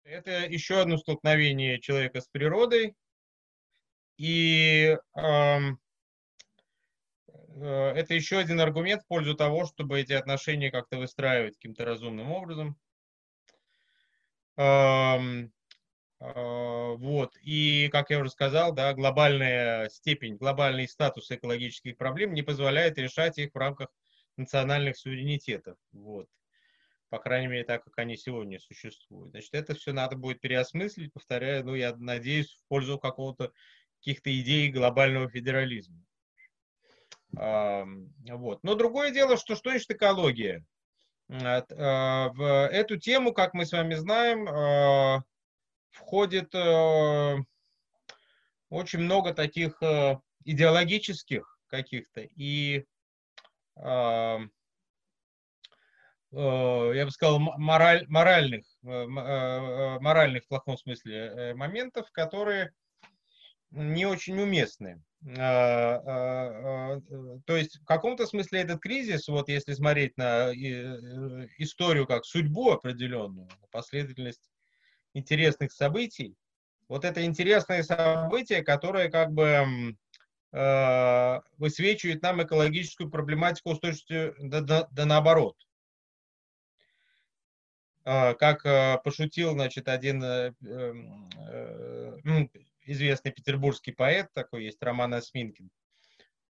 Это 0.05 0.47
еще 0.47 0.81
одно 0.81 0.97
столкновение 0.99 1.81
человека 1.81 2.21
с 2.21 2.29
природой. 2.29 2.95
И 4.17 4.97
эм, 5.17 5.79
Э, 5.79 5.86
это 7.57 8.15
еще 8.15 8.39
один 8.39 8.61
аргумент 8.61 9.03
в 9.03 9.07
пользу 9.07 9.35
того, 9.35 9.65
чтобы 9.67 10.01
эти 10.01 10.13
отношения 10.13 10.71
как-то 10.71 10.99
выстраивать 10.99 11.55
каким-то 11.55 11.85
разумным 11.85 12.31
образом. 12.31 12.77
А, 14.59 15.19
вот. 16.19 17.37
И, 17.43 17.89
как 17.93 18.11
я 18.11 18.21
уже 18.21 18.31
сказал, 18.31 18.73
да, 18.73 18.95
глобальная 18.95 19.89
степень, 19.91 20.37
глобальный 20.37 20.89
статус 20.89 21.31
экологических 21.31 21.97
проблем 21.97 22.33
не 22.33 22.43
позволяет 22.43 22.99
решать 22.99 23.39
их 23.39 23.53
в 23.53 23.59
рамках 23.59 23.89
национальных 24.37 24.97
суверенитетов. 24.97 25.77
Вот. 25.93 26.29
По 27.09 27.19
крайней 27.19 27.47
мере, 27.49 27.65
так, 27.65 27.85
как 27.85 27.99
они 27.99 28.17
сегодня 28.17 28.59
существуют. 28.59 29.31
Значит, 29.31 29.55
это 29.55 29.75
все 29.75 29.93
надо 29.93 30.17
будет 30.17 30.41
переосмыслить, 30.41 31.13
повторяю, 31.13 31.65
ну, 31.65 31.75
я 31.75 31.95
надеюсь, 31.97 32.51
в 32.51 32.69
пользу 32.69 32.99
какого-то 32.99 33.53
каких-то 33.99 34.31
идей 34.41 34.71
глобального 34.71 35.29
федерализма. 35.31 36.05
Вот. 37.33 38.61
Но 38.63 38.75
другое 38.75 39.11
дело, 39.11 39.37
что 39.37 39.57
что 39.57 39.71
значит 39.71 39.91
экология? 39.91 40.65
А, 41.29 42.29
в 42.31 42.69
эту 42.69 42.99
тему, 42.99 43.33
как 43.33 43.53
мы 43.53 43.67
с 43.67 43.73
вами 43.73 43.95
знаем, 43.95 44.49
а, 44.49 45.23
входит 45.91 46.55
э, 46.55 47.37
очень 48.69 49.01
много 49.01 49.35
таких 49.35 49.83
э, 49.83 50.19
идеологических 50.45 51.59
каких-то 51.69 52.21
и 52.21 52.85
э, 53.77 54.39
я 56.33 57.05
бы 57.05 57.11
сказал, 57.11 57.39
мораль, 57.39 58.05
моральных, 58.09 58.67
моральных 58.83 60.45
в 60.45 60.49
плохом 60.49 60.77
смысле 60.77 61.55
моментов, 61.55 62.11
которые 62.11 62.73
не 63.71 64.05
очень 64.05 64.39
уместны. 64.39 65.03
А, 65.25 66.03
а, 66.07 66.97
а, 66.97 67.01
то 67.47 67.57
есть 67.57 67.81
в 67.81 67.85
каком-то 67.85 68.27
смысле 68.27 68.61
этот 68.61 68.81
кризис, 68.81 69.27
вот 69.29 69.49
если 69.49 69.73
смотреть 69.75 70.17
на 70.17 70.53
э, 70.53 71.49
историю 71.59 72.07
как 72.07 72.25
судьбу 72.25 72.71
определенную, 72.71 73.49
последовательность 73.73 74.51
интересных 75.15 75.73
событий, 75.73 76.37
вот 76.89 77.05
это 77.05 77.25
интересное 77.25 77.83
событие, 77.83 78.63
которое 78.63 79.09
как 79.11 79.33
бы 79.33 79.97
высвечивает 81.59 82.23
нам 82.23 82.43
экологическую 82.43 83.11
проблематику 83.11 83.75
с 83.75 83.81
точностью 83.81 84.35
да, 84.39 84.61
да, 84.61 84.89
да 84.91 85.05
наоборот. 85.05 85.57
Как 88.05 88.63
пошутил, 89.03 89.53
значит, 89.53 89.89
один 89.89 90.23
э, 90.23 90.55
э, 90.63 92.17
известный 92.87 93.33
петербургский 93.33 93.93
поэт 93.93 94.33
такой 94.33 94.65
есть, 94.65 94.83
Роман 94.83 95.15
Осминкин. 95.15 95.71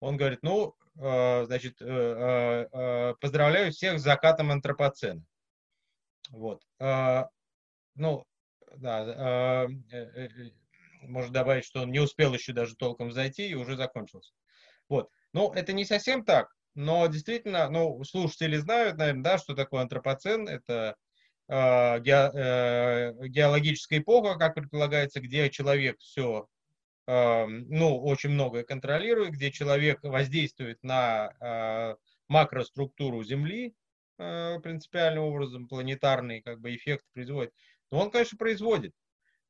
Он 0.00 0.16
говорит, 0.16 0.40
ну, 0.42 0.74
э, 0.98 1.44
значит, 1.46 1.80
э, 1.80 2.68
э, 2.70 3.14
поздравляю 3.20 3.72
всех 3.72 3.98
с 3.98 4.02
закатом 4.02 4.50
антропоцена. 4.50 5.24
Вот. 6.30 6.62
Ну, 6.78 8.24
да, 8.76 9.68
можно 11.02 11.32
добавить, 11.32 11.64
что 11.64 11.82
он 11.82 11.92
не 11.92 12.00
успел 12.00 12.34
еще 12.34 12.52
даже 12.52 12.74
толком 12.76 13.12
зайти 13.12 13.48
и 13.48 13.54
уже 13.54 13.76
закончился. 13.76 14.32
Вот. 14.88 15.08
Ну, 15.32 15.52
это 15.52 15.72
не 15.72 15.84
совсем 15.84 16.24
так, 16.24 16.48
но 16.74 17.06
действительно, 17.06 17.70
ну, 17.70 18.02
слушатели 18.04 18.56
знают, 18.56 18.98
наверное, 18.98 19.22
да, 19.22 19.38
что 19.38 19.54
такое 19.54 19.82
антропоцен. 19.82 20.48
Это 20.48 20.96
геологическая 21.48 24.00
эпоха, 24.00 24.36
как 24.36 24.54
предполагается, 24.54 25.20
где 25.20 25.48
человек 25.48 25.96
все, 26.00 26.48
эм, 27.06 27.68
ну, 27.68 28.02
очень 28.02 28.30
многое 28.30 28.64
контролирует, 28.64 29.30
где 29.32 29.52
человек 29.52 30.02
воздействует 30.02 30.82
на 30.82 31.30
э, 31.40 31.94
макроструктуру 32.28 33.22
Земли 33.22 33.74
принципиальным 34.16 35.24
образом, 35.24 35.68
планетарный 35.68 36.40
как 36.40 36.58
бы 36.58 36.74
эффект 36.74 37.04
производит. 37.12 37.52
Но 37.90 38.00
он, 38.00 38.10
конечно, 38.10 38.38
производит. 38.38 38.94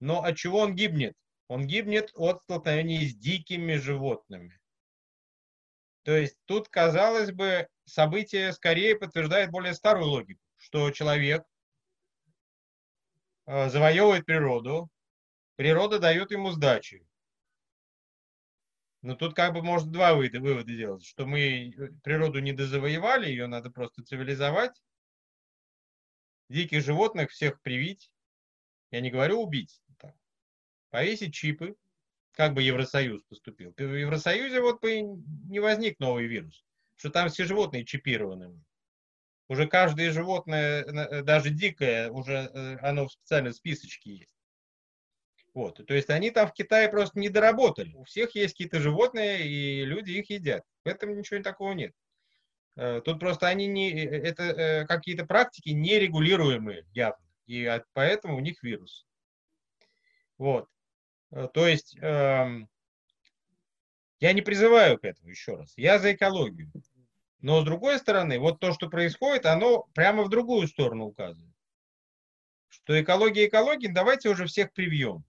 Но 0.00 0.24
от 0.24 0.36
чего 0.36 0.58
он 0.58 0.74
гибнет? 0.74 1.14
Он 1.46 1.68
гибнет 1.68 2.10
от 2.14 2.42
столкновений 2.42 3.06
с 3.06 3.14
дикими 3.14 3.76
животными. 3.76 4.58
То 6.02 6.16
есть 6.16 6.36
тут, 6.46 6.68
казалось 6.68 7.30
бы, 7.30 7.68
событие 7.84 8.52
скорее 8.52 8.96
подтверждает 8.96 9.52
более 9.52 9.72
старую 9.72 10.08
логику, 10.08 10.40
что 10.56 10.90
человек 10.90 11.38
Э, 11.38 11.42
завоевывает 13.46 14.26
природу, 14.26 14.90
природа 15.56 15.98
дает 15.98 16.30
ему 16.30 16.50
сдачи. 16.50 17.06
Но 19.02 19.14
тут 19.14 19.34
как 19.34 19.52
бы 19.52 19.62
может 19.62 19.90
два 19.92 20.14
вывода, 20.14 20.40
вывода 20.40 20.72
делать, 20.72 21.04
что 21.04 21.26
мы 21.26 21.70
э, 21.70 21.88
природу 22.02 22.40
не 22.40 22.52
дозавоевали, 22.52 23.28
ее 23.28 23.46
надо 23.46 23.70
просто 23.70 24.02
цивилизовать, 24.02 24.82
диких 26.48 26.82
животных 26.82 27.30
всех 27.30 27.60
привить, 27.60 28.10
я 28.90 29.00
не 29.00 29.10
говорю 29.10 29.40
убить, 29.40 29.80
повесить 30.90 31.34
чипы, 31.34 31.76
как 32.32 32.54
бы 32.54 32.62
Евросоюз 32.62 33.22
поступил. 33.22 33.72
В 33.76 33.80
Евросоюзе 33.80 34.60
вот 34.60 34.80
бы 34.80 35.00
не 35.00 35.60
возник 35.60 35.98
новый 36.00 36.26
вирус, 36.26 36.64
что 36.96 37.10
там 37.10 37.28
все 37.28 37.44
животные 37.44 37.84
чипированы. 37.84 38.60
Уже 39.48 39.68
каждое 39.68 40.10
животное, 40.10 40.82
э, 40.82 41.22
даже 41.22 41.50
дикое, 41.50 42.10
уже 42.10 42.50
э, 42.52 42.76
оно 42.82 43.06
в 43.06 43.12
специальном 43.12 43.52
списочке 43.52 44.10
есть. 44.10 44.34
Вот. 45.54 45.86
То 45.86 45.94
есть 45.94 46.10
они 46.10 46.30
там 46.30 46.48
в 46.48 46.52
Китае 46.52 46.88
просто 46.88 47.18
не 47.18 47.28
доработали. 47.28 47.94
У 47.94 48.04
всех 48.04 48.34
есть 48.34 48.54
какие-то 48.54 48.80
животные, 48.80 49.46
и 49.46 49.84
люди 49.84 50.12
их 50.12 50.30
едят. 50.30 50.64
В 50.84 50.88
этом 50.88 51.16
ничего 51.16 51.42
такого 51.42 51.72
нет. 51.72 51.92
Э, 52.74 53.00
тут 53.04 53.20
просто 53.20 53.46
они 53.46 53.66
не, 53.66 54.04
это 54.04 54.84
какие-то 54.88 55.24
практики 55.24 55.70
нерегулируемые 55.70 56.84
явно. 56.92 57.24
И 57.46 57.80
поэтому 57.92 58.36
у 58.36 58.40
них 58.40 58.62
вирус. 58.64 59.06
Вот. 60.36 60.68
То 61.30 61.66
есть 61.66 61.96
эм, 62.00 62.68
я 64.18 64.32
не 64.32 64.42
призываю 64.42 64.98
к 64.98 65.04
этому 65.04 65.28
еще 65.28 65.56
раз. 65.56 65.72
Я 65.76 65.98
за 65.98 66.14
экологию. 66.14 66.70
Но 67.46 67.60
с 67.60 67.64
другой 67.64 68.00
стороны, 68.00 68.40
вот 68.40 68.58
то, 68.58 68.72
что 68.72 68.88
происходит, 68.88 69.46
оно 69.46 69.84
прямо 69.94 70.24
в 70.24 70.28
другую 70.28 70.66
сторону 70.66 71.04
указывает. 71.04 71.54
Что 72.68 73.00
экология 73.00 73.46
экологии, 73.46 73.86
давайте 73.86 74.30
уже 74.30 74.46
всех 74.46 74.72
привьем. 74.72 75.22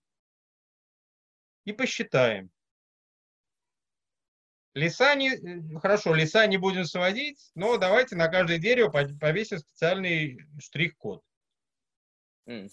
И 1.65 1.73
посчитаем. 1.73 2.49
Леса 4.73 5.13
не, 5.13 5.29
э, 5.29 5.79
хорошо, 5.79 6.15
леса 6.15 6.47
не 6.47 6.57
будем 6.57 6.85
сводить, 6.85 7.51
но 7.53 7.77
давайте 7.77 8.15
на 8.15 8.29
каждое 8.29 8.57
дерево 8.57 8.89
повесим 8.89 9.59
специальный 9.59 10.39
штрих-код. 10.59 11.23
Mm. 12.47 12.67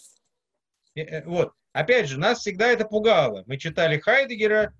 Вот. 1.25 1.53
Опять 1.71 2.09
же, 2.09 2.19
нас 2.19 2.39
всегда 2.39 2.69
это 2.69 2.85
пугало. 2.85 3.43
Мы 3.45 3.57
читали 3.57 3.99
Хайдегера, 3.99 4.73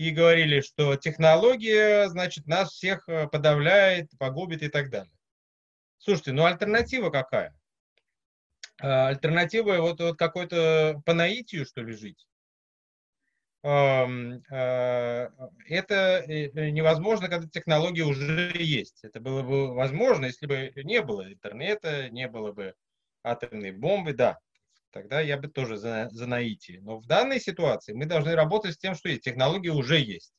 и 0.00 0.12
говорили, 0.12 0.62
что 0.62 0.96
технология, 0.96 2.08
значит, 2.08 2.46
нас 2.46 2.70
всех 2.70 3.06
э, 3.06 3.28
подавляет, 3.28 4.08
погубит 4.18 4.62
и 4.62 4.68
так 4.68 4.88
далее. 4.88 5.12
Слушайте, 5.98 6.32
ну 6.32 6.46
альтернатива 6.46 7.10
какая? 7.10 7.54
А, 8.80 9.08
альтернатива 9.08 9.76
вот, 9.82 10.00
вот 10.00 10.16
какой-то 10.16 11.02
по 11.04 11.12
наитию, 11.12 11.66
что 11.66 11.82
ли, 11.82 11.92
жить? 11.92 12.26
А, 13.62 14.08
это 15.68 16.24
э, 16.26 16.70
невозможно, 16.70 17.28
когда 17.28 17.46
технология 17.46 18.04
уже 18.04 18.54
есть. 18.56 19.04
Это 19.04 19.20
было 19.20 19.42
бы 19.42 19.74
возможно, 19.74 20.24
если 20.24 20.46
бы 20.46 20.72
не 20.76 21.02
было 21.02 21.30
интернета, 21.30 22.08
не 22.08 22.26
было 22.26 22.52
бы 22.52 22.74
атомной 23.22 23.72
бомбы, 23.72 24.14
да. 24.14 24.38
Тогда 24.92 25.20
я 25.20 25.36
бы 25.36 25.48
тоже 25.48 25.76
за, 25.76 26.08
за 26.10 26.26
наитие. 26.26 26.80
Но 26.80 26.98
в 26.98 27.06
данной 27.06 27.40
ситуации 27.40 27.92
мы 27.92 28.06
должны 28.06 28.34
работать 28.34 28.74
с 28.74 28.78
тем, 28.78 28.94
что 28.94 29.08
есть. 29.08 29.22
Технология 29.22 29.70
уже 29.70 29.98
есть. 29.98 30.32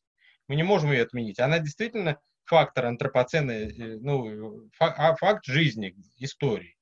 Мы 0.48 0.56
не 0.56 0.64
можем 0.64 0.92
ее 0.92 1.04
отменить. 1.04 1.40
Она 1.40 1.60
действительно 1.60 2.20
фактор 2.46 2.88
антропоценный, 2.88 4.00
ну, 4.00 4.70
а 4.80 5.16
факт 5.16 5.46
жизни, 5.46 5.96
истории. 6.18 6.76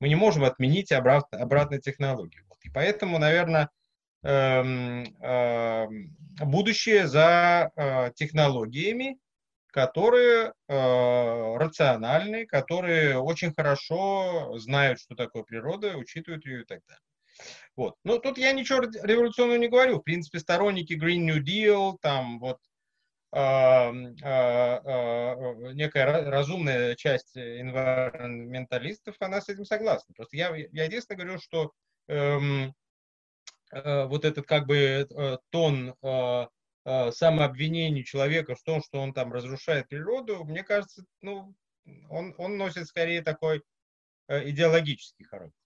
Мы 0.00 0.08
не 0.08 0.16
можем 0.16 0.44
отменить 0.44 0.92
обратно, 0.92 1.38
обратно 1.38 1.80
технологию. 1.80 2.44
И 2.62 2.70
поэтому, 2.70 3.18
наверное, 3.18 3.70
эм, 4.22 5.04
эм, 5.20 6.16
будущее 6.40 7.06
за 7.06 7.70
э, 7.76 8.10
технологиями, 8.14 9.18
которые 9.74 10.52
э, 10.68 11.56
рациональны, 11.56 12.46
которые 12.46 13.18
очень 13.18 13.52
хорошо 13.52 14.56
знают, 14.58 15.00
что 15.00 15.14
такое 15.14 15.42
природа, 15.42 15.96
учитывают 15.96 16.46
ее 16.46 16.62
и 16.62 16.64
так 16.64 16.80
далее. 16.86 17.13
Вот. 17.76 17.96
Ну, 18.04 18.18
тут 18.18 18.38
я 18.38 18.52
ничего 18.52 18.80
революционного 18.80 19.58
не 19.58 19.68
говорю. 19.68 19.98
В 19.98 20.02
принципе, 20.02 20.38
сторонники 20.38 20.94
Green 20.94 21.24
New 21.24 21.42
Deal, 21.42 21.98
там 22.00 22.38
вот 22.38 22.58
э, 23.32 23.38
э, 23.38 23.90
э, 24.22 25.72
некая 25.72 26.30
разумная 26.30 26.94
часть 26.94 27.36
энвайронменталистов, 27.36 29.16
она 29.20 29.40
с 29.40 29.48
этим 29.48 29.64
согласна. 29.64 30.14
Просто 30.14 30.36
я, 30.36 30.54
я 30.54 30.84
единственное 30.84 31.24
говорю, 31.24 31.40
что 31.40 31.72
эм, 32.08 32.74
э, 33.72 34.04
вот 34.06 34.24
этот 34.24 34.46
как 34.46 34.66
бы 34.66 34.76
э, 34.76 35.38
тон 35.50 35.94
э, 36.00 36.46
э, 36.84 37.10
самообвинений 37.10 38.04
человека 38.04 38.54
в 38.54 38.62
том, 38.62 38.82
что 38.82 39.00
он 39.00 39.12
там 39.12 39.32
разрушает 39.32 39.88
природу, 39.88 40.44
мне 40.44 40.62
кажется, 40.62 41.04
ну, 41.20 41.54
он, 42.08 42.34
он 42.38 42.56
носит 42.56 42.86
скорее 42.86 43.22
такой 43.22 43.62
э, 44.28 44.48
идеологический 44.50 45.24
характер. 45.24 45.63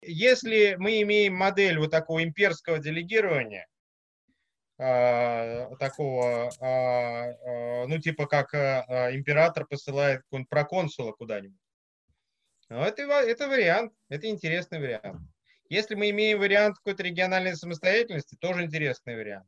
Если 0.00 0.76
мы 0.78 1.02
имеем 1.02 1.34
модель 1.34 1.78
вот 1.78 1.90
такого 1.90 2.22
имперского 2.22 2.78
делегирования, 2.78 3.66
э, 4.78 5.76
такого, 5.78 6.50
э, 6.60 6.64
э, 6.64 7.86
ну, 7.86 7.98
типа 7.98 8.26
как 8.26 8.54
император 8.54 9.66
посылает 9.66 10.22
проконсула 10.48 11.12
куда-нибудь, 11.12 11.58
ну, 12.68 12.82
это, 12.82 13.02
это 13.02 13.48
вариант, 13.48 13.92
это 14.08 14.28
интересный 14.28 14.78
вариант. 14.78 15.22
Если 15.70 15.94
мы 15.94 16.10
имеем 16.10 16.38
вариант 16.38 16.76
какой-то 16.76 17.02
региональной 17.02 17.56
самостоятельности, 17.56 18.36
тоже 18.40 18.64
интересный 18.64 19.16
вариант. 19.16 19.46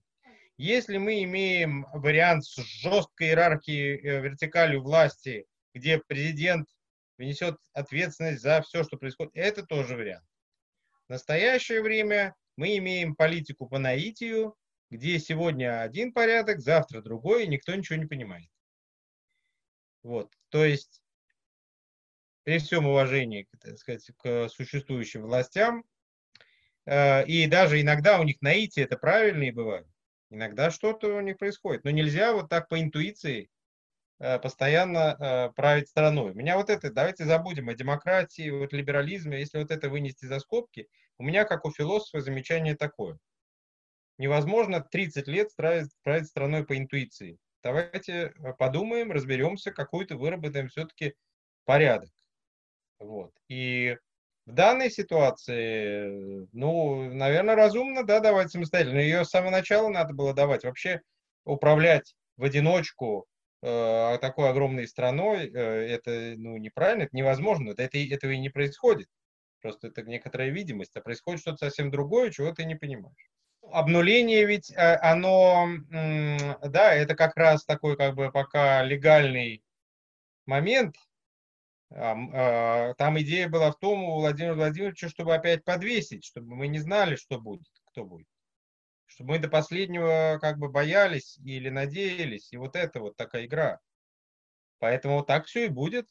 Если 0.59 0.99
мы 0.99 1.23
имеем 1.23 1.87
вариант 1.95 2.45
с 2.45 2.57
жесткой 2.57 3.29
иерархией, 3.29 3.97
э, 3.97 4.21
вертикалью 4.21 4.83
власти, 4.83 5.47
где 5.73 5.99
президент 5.99 6.69
внесет 7.17 7.57
ответственность 7.73 8.43
за 8.43 8.61
все, 8.61 8.85
что 8.85 8.99
происходит, 8.99 9.33
это 9.35 9.65
тоже 9.65 9.97
вариант. 9.97 10.27
В 11.11 11.13
настоящее 11.13 11.83
время 11.83 12.37
мы 12.57 12.79
имеем 12.79 13.17
политику 13.17 13.69
по 13.69 13.79
наитию, 13.79 14.55
где 14.91 15.19
сегодня 15.19 15.83
один 15.83 16.13
порядок, 16.13 16.61
завтра 16.61 17.03
другой, 17.03 17.45
и 17.45 17.49
никто 17.49 17.75
ничего 17.75 17.99
не 17.99 18.07
понимает. 18.07 18.49
Вот. 20.03 20.33
То 20.51 20.65
есть, 20.65 21.03
при 22.45 22.59
всем 22.59 22.87
уважении 22.87 23.47
так 23.61 23.77
сказать, 23.77 24.09
к 24.17 24.49
существующим 24.49 25.23
властям, 25.23 25.85
Э, 26.87 27.25
и 27.25 27.47
даже 27.47 27.81
иногда 27.81 28.21
у 28.21 28.25
них 28.25 28.41
наитие 28.41 28.85
это 28.85 28.97
правильные 28.97 29.53
бывают. 29.53 29.87
Иногда 30.31 30.71
что-то 30.71 31.17
у 31.17 31.21
них 31.21 31.39
происходит. 31.39 31.85
Но 31.85 31.91
нельзя 31.91 32.33
вот 32.33 32.49
так 32.49 32.69
по 32.69 32.81
интуиции 32.81 33.49
постоянно 34.39 35.17
э, 35.19 35.51
править 35.55 35.89
страной. 35.89 36.33
У 36.33 36.35
меня 36.35 36.57
вот 36.57 36.71
это, 36.71 36.93
давайте 36.93 37.25
забудем 37.25 37.69
о 37.69 37.75
демократии, 37.75 38.51
вот 38.51 38.73
либерализме, 38.73 39.41
если 39.41 39.59
вот 39.59 39.71
это 39.71 39.89
вынести 39.89 40.27
за 40.27 40.41
скобки, 40.41 40.89
у 41.19 41.23
меня, 41.23 41.45
как 41.45 41.65
у 41.65 41.71
философа, 41.71 42.21
замечание 42.21 42.77
такое. 42.77 43.19
Невозможно 44.19 44.81
30 44.81 45.27
лет 45.29 45.49
править, 45.57 45.91
править 46.03 46.27
страной 46.27 46.65
по 46.65 46.77
интуиции. 46.77 47.39
Давайте 47.63 48.35
подумаем, 48.59 49.13
разберемся, 49.13 49.71
какой-то 49.71 50.17
выработаем 50.17 50.69
все-таки 50.69 51.15
порядок. 51.65 52.11
Вот. 52.99 53.33
И 53.49 53.97
в 54.47 54.53
данной 54.53 54.91
ситуации, 54.91 56.49
ну, 56.53 57.13
наверное, 57.13 57.55
разумно, 57.55 58.05
да, 58.05 58.21
давать 58.21 58.51
самостоятельно. 58.51 58.99
Ее 58.99 59.25
с 59.25 59.31
самого 59.31 59.51
начала 59.51 59.89
надо 59.89 60.13
было 60.13 60.35
давать. 60.35 60.65
Вообще 60.65 61.01
управлять 61.45 62.15
в 62.37 62.45
одиночку 62.45 63.27
э, 63.27 63.30
такой 63.63 64.49
огромной 64.49 64.89
страной, 64.89 65.51
э, 65.51 65.51
это, 65.53 66.35
ну, 66.37 66.57
неправильно, 66.57 67.03
это 67.03 67.17
невозможно. 67.17 67.71
Это, 67.77 67.99
этого 67.99 68.31
и 68.31 68.39
не 68.39 68.49
происходит. 68.49 69.09
Просто 69.61 69.89
это 69.89 70.03
некоторая 70.03 70.49
видимость, 70.49 70.97
а 70.97 71.03
происходит 71.03 71.41
что-то 71.41 71.67
совсем 71.67 71.91
другое, 71.91 72.31
чего 72.31 72.53
ты 72.53 72.65
не 72.65 72.75
понимаешь. 72.75 73.31
Обнуление 73.71 74.47
ведь, 74.47 74.71
э, 74.71 74.97
оно, 75.03 75.69
да, 75.91 76.95
это 76.95 77.15
как 77.15 77.37
раз 77.37 77.65
такой, 77.65 77.97
как 77.97 78.15
бы, 78.15 78.33
пока 78.33 78.83
легальный 78.83 79.63
момент, 80.47 80.97
там 81.91 83.21
идея 83.21 83.49
была 83.49 83.73
в 83.73 83.79
том 83.81 84.05
у 84.05 84.21
Владимира 84.21 84.55
Владимировича, 84.55 85.09
чтобы 85.09 85.35
опять 85.35 85.65
подвесить, 85.65 86.25
чтобы 86.25 86.55
мы 86.55 86.69
не 86.69 86.79
знали, 86.79 87.17
что 87.17 87.41
будет, 87.41 87.67
кто 87.87 88.05
будет. 88.05 88.29
Чтобы 89.11 89.31
мы 89.31 89.39
до 89.41 89.49
последнего 89.49 90.39
как 90.41 90.59
бы 90.59 90.69
боялись 90.69 91.37
или 91.45 91.69
надеялись. 91.69 92.53
И 92.53 92.57
вот 92.57 92.77
это 92.77 93.01
вот 93.01 93.17
такая 93.17 93.47
игра. 93.47 93.81
Поэтому 94.79 95.25
так 95.25 95.47
все 95.47 95.67
и 95.67 95.69
будет. 95.69 96.07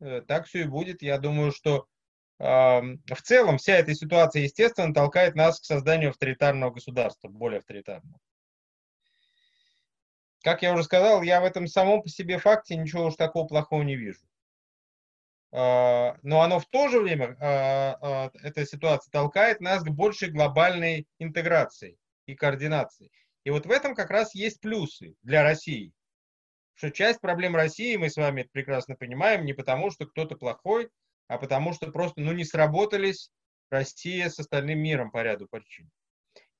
Э, 0.00 0.22
так 0.26 0.46
все 0.46 0.62
и 0.62 0.64
будет. 0.64 1.02
Я 1.02 1.18
думаю, 1.18 1.52
что 1.52 1.86
э, 2.38 2.44
в 2.44 3.22
целом 3.22 3.58
вся 3.58 3.76
эта 3.76 3.94
ситуация, 3.94 4.42
естественно, 4.42 4.94
толкает 4.94 5.34
нас 5.34 5.60
к 5.60 5.64
созданию 5.64 6.08
авторитарного 6.10 6.70
государства, 6.70 7.28
более 7.28 7.58
авторитарного. 7.58 8.18
Как 10.42 10.62
я 10.62 10.72
уже 10.72 10.84
сказал, 10.84 11.20
я 11.22 11.42
в 11.42 11.44
этом 11.44 11.66
самом 11.66 12.02
по 12.02 12.08
себе 12.08 12.38
факте 12.38 12.76
ничего 12.76 13.06
уж 13.06 13.16
такого 13.16 13.46
плохого 13.46 13.82
не 13.82 13.96
вижу. 13.96 14.22
А, 15.52 16.16
но 16.22 16.40
оно 16.40 16.60
в 16.60 16.66
то 16.66 16.88
же 16.88 17.00
время, 17.00 17.36
а, 17.40 17.98
а, 18.00 18.30
эта 18.42 18.64
ситуация 18.64 19.10
толкает 19.10 19.60
нас 19.60 19.82
к 19.82 19.90
большей 19.90 20.30
глобальной 20.30 21.06
интеграции 21.18 21.98
и 22.28 22.34
координации. 22.34 23.10
И 23.44 23.50
вот 23.50 23.66
в 23.66 23.70
этом 23.70 23.94
как 23.94 24.10
раз 24.10 24.34
есть 24.34 24.60
плюсы 24.60 25.14
для 25.22 25.42
России. 25.42 25.92
Что 26.74 26.90
часть 26.90 27.20
проблем 27.20 27.56
России, 27.56 27.96
мы 27.96 28.10
с 28.10 28.16
вами 28.16 28.42
это 28.42 28.50
прекрасно 28.52 28.94
понимаем, 28.94 29.44
не 29.44 29.54
потому, 29.54 29.90
что 29.90 30.06
кто-то 30.06 30.36
плохой, 30.36 30.90
а 31.26 31.38
потому, 31.38 31.72
что 31.72 31.90
просто 31.90 32.20
ну, 32.20 32.32
не 32.32 32.44
сработались 32.44 33.30
Россия 33.70 34.28
с 34.28 34.38
остальным 34.38 34.78
миром 34.78 35.10
по 35.10 35.22
ряду 35.22 35.48
причин. 35.50 35.90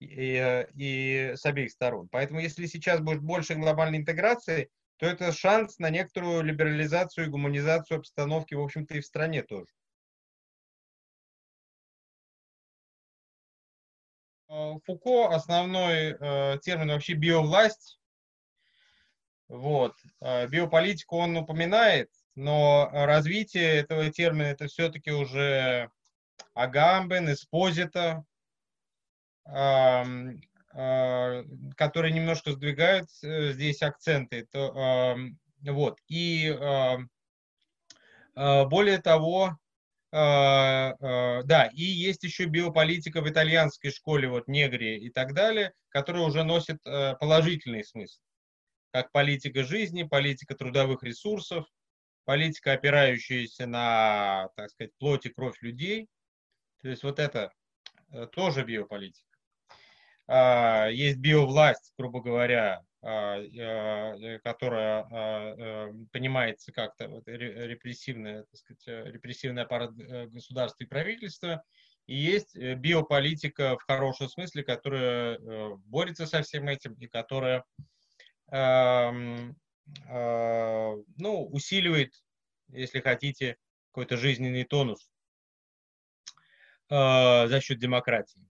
И, 0.01 0.67
и 0.75 1.33
с 1.37 1.45
обеих 1.45 1.71
сторон. 1.71 2.09
Поэтому 2.11 2.41
если 2.41 2.67
сейчас 2.67 3.01
будет 3.01 3.21
больше 3.21 3.55
глобальной 3.55 3.99
интеграции, 3.99 4.71
то 4.97 5.07
это 5.07 5.33
шанс 5.33 5.79
на 5.79 5.91
некоторую 5.91 6.43
либерализацию 6.43 7.27
и 7.27 7.31
гуманизацию 7.31 7.99
обстановки, 7.99 8.55
в 8.55 8.61
общем-то, 8.61 8.95
и 8.95 9.01
в 9.01 9.07
стране 9.07 9.43
тоже. 9.43 9.73
Фуко 14.85 15.35
основной 15.35 16.17
э, 16.19 16.59
термин 16.63 16.89
вообще 16.89 17.15
биовласть. 17.15 18.01
Вот. 19.49 19.95
Э, 20.21 20.47
биополитику 20.47 21.19
он 21.19 21.37
упоминает, 21.37 22.11
но 22.35 22.89
развитие 22.93 23.77
этого 23.77 24.11
термина 24.11 24.47
это 24.47 24.67
все-таки 24.67 25.11
уже 25.11 25.91
Агамбен, 26.55 27.33
Эспозита, 27.33 28.25
а, 29.45 30.05
которые 31.77 32.13
немножко 32.13 32.53
сдвигают 32.53 33.09
э, 33.23 33.53
здесь 33.53 33.83
акценты. 33.83 34.47
То, 34.53 35.17
вот. 35.63 35.99
И 36.09 36.57
а, 36.61 36.99
более 38.67 38.99
того, 38.99 39.59
да, 40.11 41.71
и 41.75 41.83
есть 41.83 42.23
еще 42.25 42.47
биополитика 42.47 43.21
в 43.21 43.29
итальянской 43.29 43.91
школе, 43.91 44.29
вот 44.29 44.49
Негри 44.49 44.99
и 44.99 45.11
так 45.11 45.35
далее, 45.35 45.73
которая 45.91 46.23
уже 46.23 46.45
носит 46.45 46.79
э, 46.85 47.15
положительный 47.17 47.85
смысл, 47.85 48.21
как 48.93 49.11
политика 49.13 49.65
жизни, 49.65 50.05
политика 50.05 50.55
трудовых 50.55 51.03
ресурсов, 51.03 51.67
политика, 52.25 52.73
опирающаяся 52.73 53.67
на, 53.67 54.49
так 54.57 54.71
сказать, 54.71 54.93
плоть 54.99 55.27
и 55.27 55.31
кровь 55.31 55.61
людей. 55.63 56.09
То 56.83 56.89
есть 56.89 57.03
вот 57.03 57.19
это 57.19 57.53
э, 58.11 58.27
тоже 58.27 58.65
биополитика. 58.65 59.27
А, 60.27 60.89
есть 60.89 61.19
биовласть, 61.19 61.93
грубо 61.97 62.21
говоря, 62.21 62.77
а, 62.77 62.85
которая 64.43 65.07
а, 65.11 65.55
э, 65.57 65.93
понимается 66.13 66.73
как-то 66.73 67.23
репрессивный, 67.27 68.45
так 68.45 68.57
сказать, 68.57 69.13
репрессивный 69.13 69.63
аппарат 69.63 69.93
э, 69.99 70.27
государства 70.27 70.85
и 70.85 70.87
правительства, 70.87 71.65
и 72.07 72.17
есть 72.17 72.57
биополитика 72.57 73.79
в 73.79 73.83
хорошем 73.83 74.29
смысле, 74.29 74.63
которая 74.63 75.39
борется 75.87 76.27
со 76.27 76.43
всем 76.43 76.69
этим 76.69 76.95
и 76.95 77.07
которая 77.07 77.65
ну, 78.51 79.55
усиливает, 81.51 82.15
если 82.69 83.01
хотите, 83.01 83.59
какой-то 83.91 84.17
жизненный 84.17 84.65
тонус 84.65 85.11
за 86.89 87.61
счет 87.63 87.79
демократии. 87.79 88.49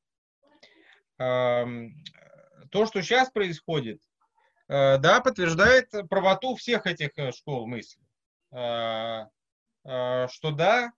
То, 1.17 2.87
что 2.87 3.03
сейчас 3.03 3.33
происходит, 3.33 4.01
да, 4.69 5.21
подтверждает 5.25 5.91
правоту 6.11 6.55
всех 6.55 6.87
этих 6.87 7.11
школ 7.35 7.67
мысли. 7.67 8.03
Что 8.51 9.31
да, 10.53 10.93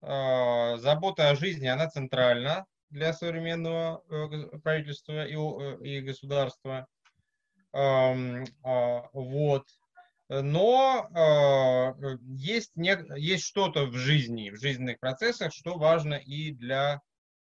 забота 0.00 1.30
о 1.30 1.36
жизни, 1.36 1.66
она 1.66 1.88
центральна 1.88 2.66
для 2.90 3.12
современного 3.12 4.02
правительства 4.62 5.26
и 5.26 6.00
государства. 6.00 6.86
Вот. 7.72 9.66
Но 10.28 11.08
э, 11.14 12.16
есть, 12.28 12.74
не, 12.76 12.96
есть 13.16 13.44
что-то 13.44 13.84
в 13.84 13.94
жизни, 13.94 14.50
в 14.50 14.58
жизненных 14.58 14.98
процессах, 14.98 15.52
что 15.52 15.76
важно 15.76 16.14
и 16.14 16.50
для 16.50 17.02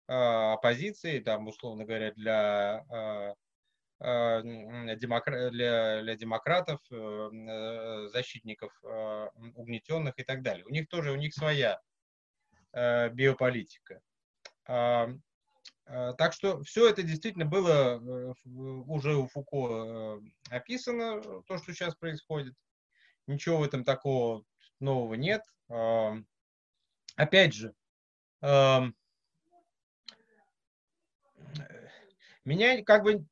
э, 0.08 0.14
оппозиции, 0.14 1.20
там, 1.20 1.48
условно 1.48 1.86
говоря, 1.86 2.12
для, 2.12 2.86
э, 2.90 2.96
э, 2.96 3.34
демокра- 4.00 5.50
для, 5.50 6.02
для 6.02 6.16
демократов, 6.16 6.80
э, 6.92 8.10
защитников 8.14 8.72
э, 8.84 9.30
угнетенных 9.56 10.14
и 10.18 10.24
так 10.24 10.44
далее. 10.44 10.66
У 10.66 10.70
них 10.70 10.88
тоже, 10.88 11.12
у 11.12 11.16
них 11.16 11.34
своя 11.34 11.82
э, 12.74 13.10
биополитика. 13.10 14.02
Э, 14.68 15.08
так 15.86 16.34
что 16.34 16.62
все 16.64 16.90
это 16.90 17.02
действительно 17.02 17.46
было 17.46 18.00
э, 18.00 18.34
уже 18.46 19.16
у 19.16 19.28
Фуко 19.28 20.20
э, 20.50 20.56
описано, 20.56 21.22
то, 21.44 21.58
что 21.58 21.74
сейчас 21.74 21.96
происходит. 21.96 22.54
Ничего 23.26 23.58
в 23.58 23.64
этом 23.64 23.84
такого 23.84 24.44
нового 24.80 25.16
нет. 25.16 25.44
Опять 27.18 27.54
же, 27.54 27.74
меня 32.46 32.84
как 32.86 33.04
бы 33.04 33.26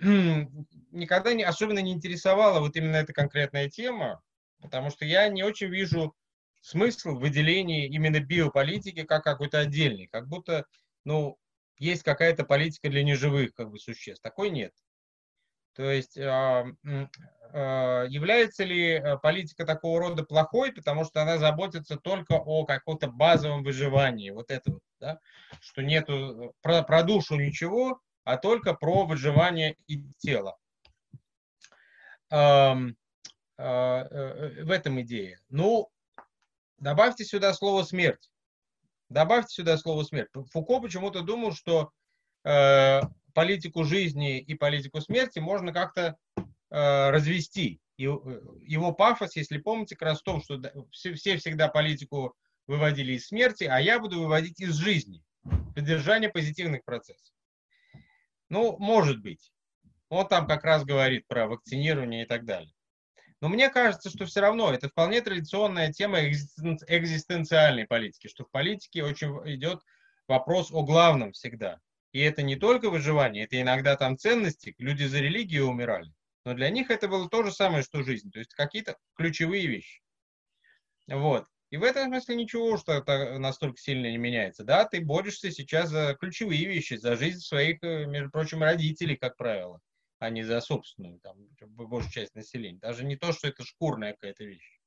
никогда 0.00 1.34
не, 1.34 1.44
особенно 1.44 1.80
не 1.80 1.92
интересовала 1.92 2.60
вот 2.60 2.76
именно 2.76 2.96
эта 2.96 3.12
конкретная 3.12 3.68
тема, 3.68 4.22
потому 4.60 4.90
что 4.90 5.04
я 5.04 5.28
не 5.28 5.42
очень 5.42 5.68
вижу 5.68 6.14
смысл 6.60 7.10
в 7.10 7.20
выделении 7.20 7.86
именно 7.86 8.20
биополитики 8.20 9.04
как 9.04 9.24
какой-то 9.24 9.60
отдельный, 9.60 10.08
как 10.08 10.28
будто, 10.28 10.66
ну, 11.04 11.38
есть 11.78 12.02
какая-то 12.02 12.44
политика 12.44 12.88
для 12.88 13.04
неживых 13.04 13.54
как 13.54 13.70
бы 13.70 13.78
существ. 13.78 14.22
Такой 14.22 14.50
нет. 14.50 14.72
То 15.74 15.88
есть 15.90 16.18
Э, 17.52 18.04
является 18.08 18.64
ли 18.64 18.92
э, 18.92 19.16
политика 19.18 19.64
такого 19.64 20.00
рода 20.00 20.22
плохой, 20.22 20.72
потому 20.72 21.04
что 21.04 21.22
она 21.22 21.38
заботится 21.38 21.96
только 21.96 22.34
о 22.34 22.66
каком-то 22.66 23.08
базовом 23.08 23.62
выживании, 23.62 24.30
вот 24.30 24.50
это 24.50 24.72
вот, 24.72 24.82
да? 25.00 25.18
что 25.60 25.82
нету 25.82 26.12
э, 26.12 26.50
про, 26.60 26.82
про 26.82 27.02
душу 27.02 27.36
ничего, 27.36 28.00
а 28.28 28.36
только 28.36 28.74
про 28.74 29.06
выживание 29.06 29.76
и 29.86 30.02
тело. 30.18 30.58
В 32.30 32.94
этом 33.56 35.00
идея. 35.00 35.40
Ну, 35.48 35.90
добавьте 36.78 37.24
сюда 37.24 37.54
слово 37.54 37.82
смерть. 37.84 38.30
Добавьте 39.08 39.54
сюда 39.54 39.78
слово 39.78 40.04
смерть. 40.04 40.28
Фуко 40.52 40.80
почему-то 40.80 41.22
думал, 41.22 41.52
что 41.52 41.90
политику 43.34 43.84
жизни 43.84 44.38
и 44.38 44.54
политику 44.54 45.00
смерти 45.00 45.38
можно 45.38 45.72
как-то 45.72 46.16
Э, 46.70 47.10
развести. 47.10 47.80
Э, 47.98 48.02
его 48.02 48.92
пафос, 48.92 49.36
если 49.36 49.56
помните, 49.56 49.96
как 49.96 50.10
раз 50.10 50.20
в 50.20 50.24
том, 50.24 50.42
что 50.42 50.60
все, 50.90 51.14
все 51.14 51.38
всегда 51.38 51.68
политику 51.68 52.34
выводили 52.66 53.14
из 53.14 53.28
смерти, 53.28 53.64
а 53.64 53.80
я 53.80 53.98
буду 53.98 54.20
выводить 54.20 54.60
из 54.60 54.74
жизни, 54.74 55.24
поддержание 55.74 56.28
позитивных 56.28 56.84
процессов. 56.84 57.34
Ну, 58.48 58.76
может 58.78 59.20
быть. 59.20 59.52
Он 60.08 60.26
там 60.26 60.46
как 60.46 60.64
раз 60.64 60.84
говорит 60.84 61.26
про 61.26 61.46
вакцинирование 61.46 62.22
и 62.24 62.26
так 62.26 62.44
далее. 62.44 62.72
Но 63.40 63.48
мне 63.48 63.68
кажется, 63.68 64.10
что 64.10 64.26
все 64.26 64.40
равно 64.40 64.72
это 64.72 64.88
вполне 64.88 65.20
традиционная 65.20 65.92
тема 65.92 66.20
экзистенциальной 66.24 67.86
политики, 67.86 68.26
что 68.26 68.44
в 68.44 68.50
политике 68.50 69.04
очень 69.04 69.28
идет 69.54 69.82
вопрос 70.26 70.72
о 70.72 70.82
главном 70.82 71.32
всегда. 71.32 71.78
И 72.12 72.20
это 72.20 72.42
не 72.42 72.56
только 72.56 72.90
выживание, 72.90 73.44
это 73.44 73.60
иногда 73.60 73.96
там 73.96 74.18
ценности. 74.18 74.74
Люди 74.78 75.04
за 75.04 75.20
религию 75.20 75.68
умирали. 75.68 76.12
Но 76.44 76.54
для 76.54 76.70
них 76.70 76.90
это 76.90 77.06
было 77.06 77.28
то 77.28 77.42
же 77.42 77.52
самое, 77.52 77.82
что 77.82 78.02
жизнь. 78.02 78.30
То 78.30 78.38
есть 78.38 78.54
какие-то 78.54 78.96
ключевые 79.14 79.66
вещи. 79.66 80.00
Вот. 81.06 81.46
И 81.70 81.76
в 81.76 81.82
этом 81.82 82.06
смысле 82.06 82.36
ничего, 82.36 82.78
что 82.78 82.92
это 82.94 83.38
настолько 83.38 83.78
сильно 83.78 84.10
не 84.10 84.16
меняется. 84.16 84.64
Да, 84.64 84.86
ты 84.86 85.02
борешься 85.02 85.50
сейчас 85.50 85.90
за 85.90 86.16
ключевые 86.18 86.64
вещи, 86.64 86.94
за 86.94 87.14
жизнь 87.16 87.40
своих, 87.40 87.82
э, 87.82 88.06
между 88.06 88.30
прочим, 88.30 88.62
родителей, 88.62 89.16
как 89.16 89.36
правило, 89.36 89.80
а 90.18 90.30
не 90.30 90.44
за 90.44 90.60
собственную, 90.62 91.20
там, 91.20 91.36
большую 91.60 92.10
часть 92.10 92.34
населения. 92.34 92.78
Даже 92.78 93.04
не 93.04 93.16
то, 93.16 93.32
что 93.32 93.48
это 93.48 93.64
шкурная 93.64 94.12
какая-то 94.12 94.44
вещь. 94.44 94.80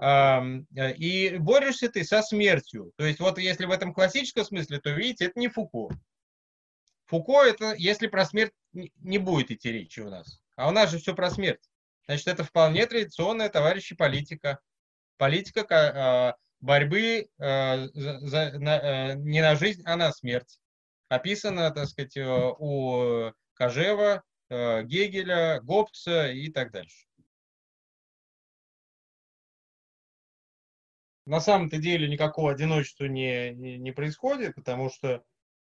Э, 0.00 0.42
и 0.96 1.36
борешься 1.38 1.88
ты 1.88 2.02
со 2.02 2.22
смертью. 2.22 2.92
То 2.96 3.04
есть 3.04 3.20
вот 3.20 3.38
если 3.38 3.66
в 3.66 3.70
этом 3.70 3.94
классическом 3.94 4.44
смысле, 4.44 4.80
то 4.80 4.90
видите, 4.90 5.26
это 5.26 5.38
не 5.38 5.46
Фуко. 5.48 5.94
Фуко 7.06 7.44
это, 7.44 7.74
если 7.76 8.08
про 8.08 8.24
смерть 8.24 8.52
не 8.72 9.18
будет 9.18 9.52
идти 9.52 9.70
речи 9.70 10.00
у 10.00 10.10
нас. 10.10 10.42
А 10.56 10.68
у 10.68 10.72
нас 10.72 10.90
же 10.90 10.98
все 10.98 11.14
про 11.14 11.30
смерть. 11.30 11.70
Значит, 12.06 12.26
это 12.26 12.42
вполне 12.42 12.86
традиционная, 12.86 13.48
товарищи, 13.48 13.94
политика. 13.94 14.58
Политика 15.20 15.64
а, 15.68 16.36
борьбы 16.60 17.28
а, 17.38 17.88
за, 17.92 18.58
на, 18.58 18.78
а, 18.78 19.14
не 19.16 19.42
на 19.42 19.54
жизнь, 19.54 19.82
а 19.84 19.96
на 19.96 20.12
смерть. 20.12 20.58
Описано, 21.10 21.70
так 21.72 21.88
сказать, 21.88 22.16
у 22.16 23.30
Кожева, 23.52 24.22
Гегеля, 24.48 25.60
Гоббса 25.60 26.30
и 26.30 26.48
так 26.50 26.72
дальше. 26.72 27.04
На 31.26 31.40
самом-то 31.40 31.76
деле 31.76 32.08
никакого 32.08 32.52
одиночества 32.52 33.04
не, 33.04 33.50
не, 33.50 33.92
происходит, 33.92 34.54
потому 34.54 34.88
что, 34.88 35.22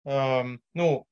э, 0.04 0.42
ну, 0.74 1.06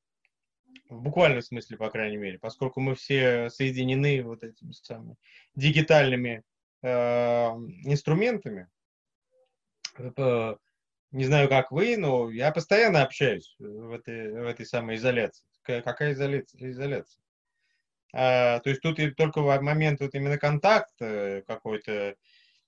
в 0.91 1.03
буквальном 1.03 1.41
смысле, 1.41 1.79
по 1.79 1.89
крайней 1.89 2.19
мере, 2.19 2.39
поскольку 2.39 2.81
мы 2.81 2.97
все 2.97 3.49
соединены 3.49 4.23
вот 4.23 4.43
этими 4.45 4.73
самыми 4.73 5.17
дигитальными 5.55 6.31
э, 6.31 6.43
инструментами. 6.83 8.69
Это, 9.97 10.59
не 11.11 11.25
знаю, 11.25 11.49
как 11.49 11.73
вы, 11.73 11.97
но 11.97 12.31
я 12.31 12.53
постоянно 12.53 13.03
общаюсь 13.03 13.57
в 13.59 13.93
этой, 13.93 14.33
в 14.33 14.47
этой 14.47 14.67
самой 14.67 14.97
изоляции. 14.97 15.47
Какая 15.63 16.13
изоляция? 16.13 16.71
изоляция? 16.71 17.21
А, 18.13 18.61
то 18.61 18.71
есть 18.71 18.83
тут 18.83 18.99
только 19.17 19.43
в 19.43 19.61
момент 19.61 20.01
вот 20.01 20.15
именно 20.15 20.39
контакта 20.39 21.43
какой-то 21.47 22.15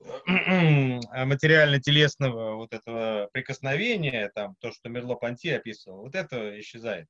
материально-телесного 0.27 2.57
вот 2.57 2.73
этого 2.73 3.29
прикосновения, 3.33 4.31
там, 4.35 4.57
то, 4.61 4.73
что 4.73 4.89
Мерло 4.89 5.15
Панти 5.15 5.51
описывал, 5.51 6.03
вот 6.03 6.15
это 6.15 6.59
исчезает. 6.61 7.09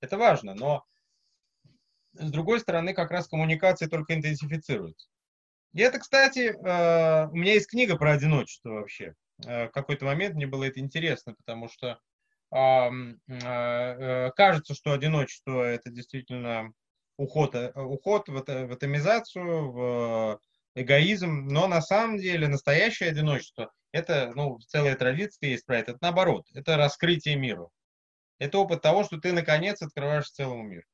Это 0.00 0.18
важно, 0.18 0.54
но 0.54 0.84
с 2.14 2.30
другой 2.30 2.60
стороны, 2.60 2.94
как 2.94 3.10
раз 3.10 3.28
коммуникации 3.28 3.86
только 3.86 4.14
интенсифицируются. 4.14 5.08
И 5.76 5.80
это, 5.82 5.98
кстати, 5.98 6.54
э, 6.54 7.28
у 7.28 7.36
меня 7.36 7.52
есть 7.52 7.68
книга 7.68 7.98
про 7.98 8.12
одиночество 8.12 8.70
вообще. 8.70 9.14
Э, 9.44 9.66
в 9.66 9.72
какой-то 9.72 10.06
момент 10.06 10.34
мне 10.34 10.46
было 10.46 10.64
это 10.64 10.80
интересно, 10.80 11.34
потому 11.34 11.68
что 11.68 12.00
э, 12.50 14.30
кажется, 14.34 14.74
что 14.74 14.92
одиночество 14.92 15.60
это 15.60 15.90
действительно 15.90 16.72
уход, 17.18 17.54
уход 17.74 18.26
в, 18.30 18.38
атомизацию, 18.38 19.70
в 19.70 20.40
эгоизм, 20.74 21.46
но 21.48 21.66
на 21.66 21.82
самом 21.82 22.16
деле 22.16 22.48
настоящее 22.48 23.10
одиночество 23.10 23.70
это, 23.92 24.32
ну, 24.34 24.58
целая 24.68 24.96
традиция 24.96 25.50
есть 25.50 25.66
про 25.66 25.76
это, 25.76 25.90
это 25.90 25.98
наоборот, 26.00 26.46
это 26.54 26.78
раскрытие 26.78 27.36
миру. 27.36 27.70
Это 28.38 28.56
опыт 28.56 28.80
того, 28.80 29.04
что 29.04 29.18
ты 29.18 29.34
наконец 29.34 29.82
открываешь 29.82 30.30
целому 30.30 30.62
миру. 30.62 30.86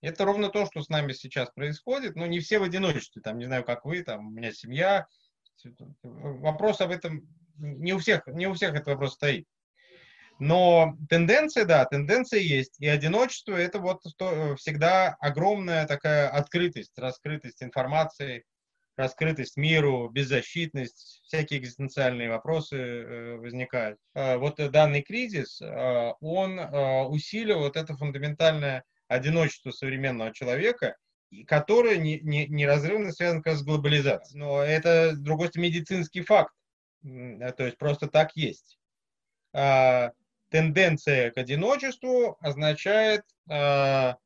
Это 0.00 0.24
ровно 0.24 0.48
то, 0.48 0.66
что 0.66 0.82
с 0.82 0.88
нами 0.88 1.12
сейчас 1.12 1.50
происходит. 1.50 2.16
Ну, 2.16 2.26
не 2.26 2.40
все 2.40 2.58
в 2.58 2.62
одиночестве, 2.62 3.22
там, 3.22 3.38
не 3.38 3.44
знаю, 3.44 3.64
как 3.64 3.84
вы, 3.84 4.02
там, 4.02 4.28
у 4.28 4.30
меня 4.30 4.52
семья. 4.52 5.06
Вопрос 6.02 6.80
об 6.80 6.90
этом, 6.90 7.28
не 7.56 7.92
у 7.92 7.98
всех, 7.98 8.26
не 8.26 8.46
у 8.46 8.54
всех 8.54 8.74
этот 8.74 8.88
вопрос 8.88 9.14
стоит. 9.14 9.46
Но 10.38 10.96
тенденция, 11.10 11.66
да, 11.66 11.84
тенденция 11.84 12.40
есть. 12.40 12.80
И 12.80 12.86
одиночество– 12.86 13.54
это 13.56 13.78
вот 13.78 14.02
всегда 14.58 15.16
огромная 15.20 15.86
такая 15.86 16.30
открытость, 16.30 16.98
раскрытость 16.98 17.62
информации, 17.62 18.44
раскрытость 18.96 19.56
миру, 19.56 20.08
беззащитность, 20.08 21.20
всякие 21.24 21.60
экзистенциальные 21.60 22.30
вопросы 22.30 22.76
э, 22.76 23.36
возникают. 23.36 23.98
Э, 24.14 24.36
вот 24.36 24.56
данный 24.70 25.02
кризис, 25.02 25.60
э, 25.60 26.12
он 26.20 26.58
усилил 26.58 27.60
вот 27.60 27.76
это 27.76 27.96
фундаментальное 27.96 28.84
одиночество 29.10 29.70
современного 29.70 30.32
человека 30.32 30.96
который 31.46 31.98
не, 31.98 32.20
не, 32.20 32.46
неразрывно 32.48 33.12
связан 33.12 33.42
как 33.42 33.56
с 33.56 33.62
глобализацией. 33.62 34.38
Но 34.38 34.62
это, 34.62 35.14
с 35.14 35.18
другой 35.18 35.48
стороны, 35.48 35.68
медицинский 35.68 36.22
факт. 36.22 36.52
То 37.02 37.64
есть 37.64 37.78
просто 37.78 38.08
так 38.08 38.34
есть. 38.34 38.78
А, 39.52 40.10
тенденция 40.48 41.30
к 41.30 41.38
одиночеству 41.38 42.36
означает 42.40 43.22
а, 43.48 44.16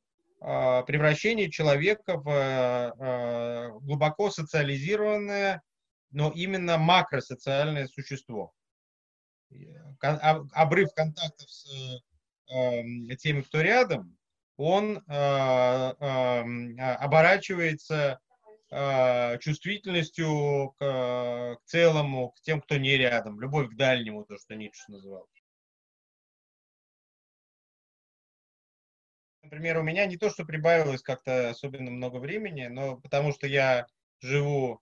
а, 0.41 0.83
превращение 0.83 1.51
человека 1.51 2.17
в 2.17 3.79
глубоко 3.83 4.31
социализированное, 4.31 5.63
но 6.11 6.33
именно 6.35 6.79
макросоциальное 6.79 7.87
существо. 7.87 8.53
Обрыв 10.01 10.93
контактов 10.95 11.49
с 11.49 12.01
теми, 12.47 13.43
кто 13.43 13.61
рядом, 13.61 14.17
он 14.57 15.03
оборачивается 16.99 18.19
чувствительностью 19.41 20.75
к, 20.79 21.57
к 21.57 21.65
целому, 21.65 22.31
к 22.31 22.41
тем, 22.41 22.61
кто 22.61 22.77
не 22.77 22.97
рядом, 22.97 23.41
любовь 23.41 23.71
к 23.71 23.77
дальнему, 23.77 24.25
то, 24.25 24.37
что 24.37 24.55
Ницше 24.55 24.83
называл. 24.89 25.29
Например, 29.45 29.79
у 29.79 29.83
меня 29.83 30.07
не 30.07 30.17
то, 30.17 30.31
что 30.31 30.45
прибавилось 30.45 31.03
как-то 31.03 31.51
особенно 31.51 31.91
много 31.91 32.17
времени, 32.17 32.67
но 32.67 32.97
потому 32.97 33.31
что 33.31 33.47
я 33.47 33.87
живу 34.21 34.81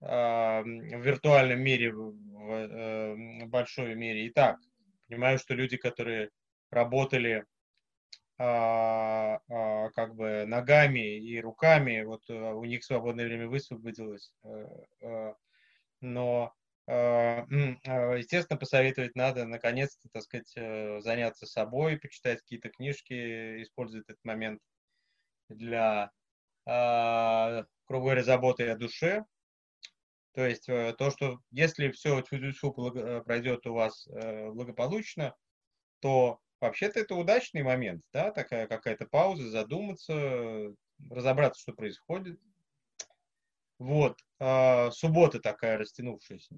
э, 0.00 0.04
в 0.04 1.00
виртуальном 1.00 1.60
мире, 1.60 1.92
в, 1.92 2.12
в 2.12 2.50
э, 2.52 3.46
большой 3.46 3.94
мире 3.94 4.26
и 4.26 4.30
так. 4.30 4.58
Понимаю, 5.08 5.38
что 5.38 5.54
люди, 5.54 5.78
которые 5.78 6.28
работали 6.70 7.46
а, 8.38 9.40
а, 9.48 9.90
как 9.90 10.14
бы 10.14 10.44
ногами 10.46 11.18
и 11.18 11.40
руками, 11.40 12.02
вот 12.02 12.22
э, 12.28 12.34
у 12.34 12.64
них 12.64 12.82
свободное 12.82 13.26
время 13.26 13.46
высвободилось. 13.46 14.32
Э, 14.42 14.66
э, 15.00 15.34
но, 16.00 16.52
естественно, 16.88 18.58
посоветовать 18.58 19.14
надо, 19.14 19.46
наконец-то, 19.46 20.08
так 20.12 20.24
сказать, 20.24 20.52
заняться 21.04 21.46
собой, 21.46 21.96
почитать 21.96 22.40
какие-то 22.40 22.70
книжки, 22.70 23.62
использовать 23.62 24.08
этот 24.08 24.24
момент 24.24 24.60
для, 25.48 26.10
грубо 26.66 27.70
говоря, 27.86 28.24
заботы 28.24 28.68
о 28.68 28.76
душе. 28.76 29.24
То 30.34 30.44
есть 30.44 30.66
то, 30.66 31.10
что 31.12 31.38
если 31.52 31.92
все 31.92 32.20
пройдет 32.20 33.64
у 33.68 33.74
вас 33.74 34.08
благополучно, 34.08 35.36
то 36.00 36.40
Вообще-то 36.62 37.00
это 37.00 37.16
удачный 37.16 37.64
момент, 37.64 38.04
да, 38.12 38.30
такая 38.30 38.68
какая-то 38.68 39.06
пауза, 39.06 39.50
задуматься, 39.50 40.72
разобраться, 41.10 41.60
что 41.60 41.72
происходит. 41.72 42.38
Вот, 43.80 44.16
э, 44.38 44.90
суббота 44.92 45.40
такая 45.40 45.76
растянувшаяся. 45.76 46.56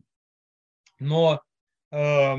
Но 0.98 1.40
э, 1.90 1.96
э, 1.96 2.36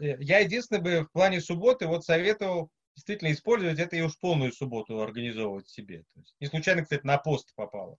я 0.00 0.38
единственное 0.38 0.80
бы 0.80 1.02
в 1.02 1.12
плане 1.12 1.42
субботы 1.42 1.86
вот 1.86 2.06
советовал 2.06 2.70
действительно 2.94 3.32
использовать 3.32 3.78
это 3.78 3.96
и 3.96 4.00
уж 4.00 4.18
полную 4.18 4.50
субботу 4.50 5.02
организовывать 5.02 5.68
себе. 5.68 6.04
То 6.14 6.20
есть, 6.20 6.34
не 6.40 6.46
случайно, 6.46 6.84
кстати, 6.84 7.04
на 7.04 7.18
пост 7.18 7.52
попало. 7.54 7.98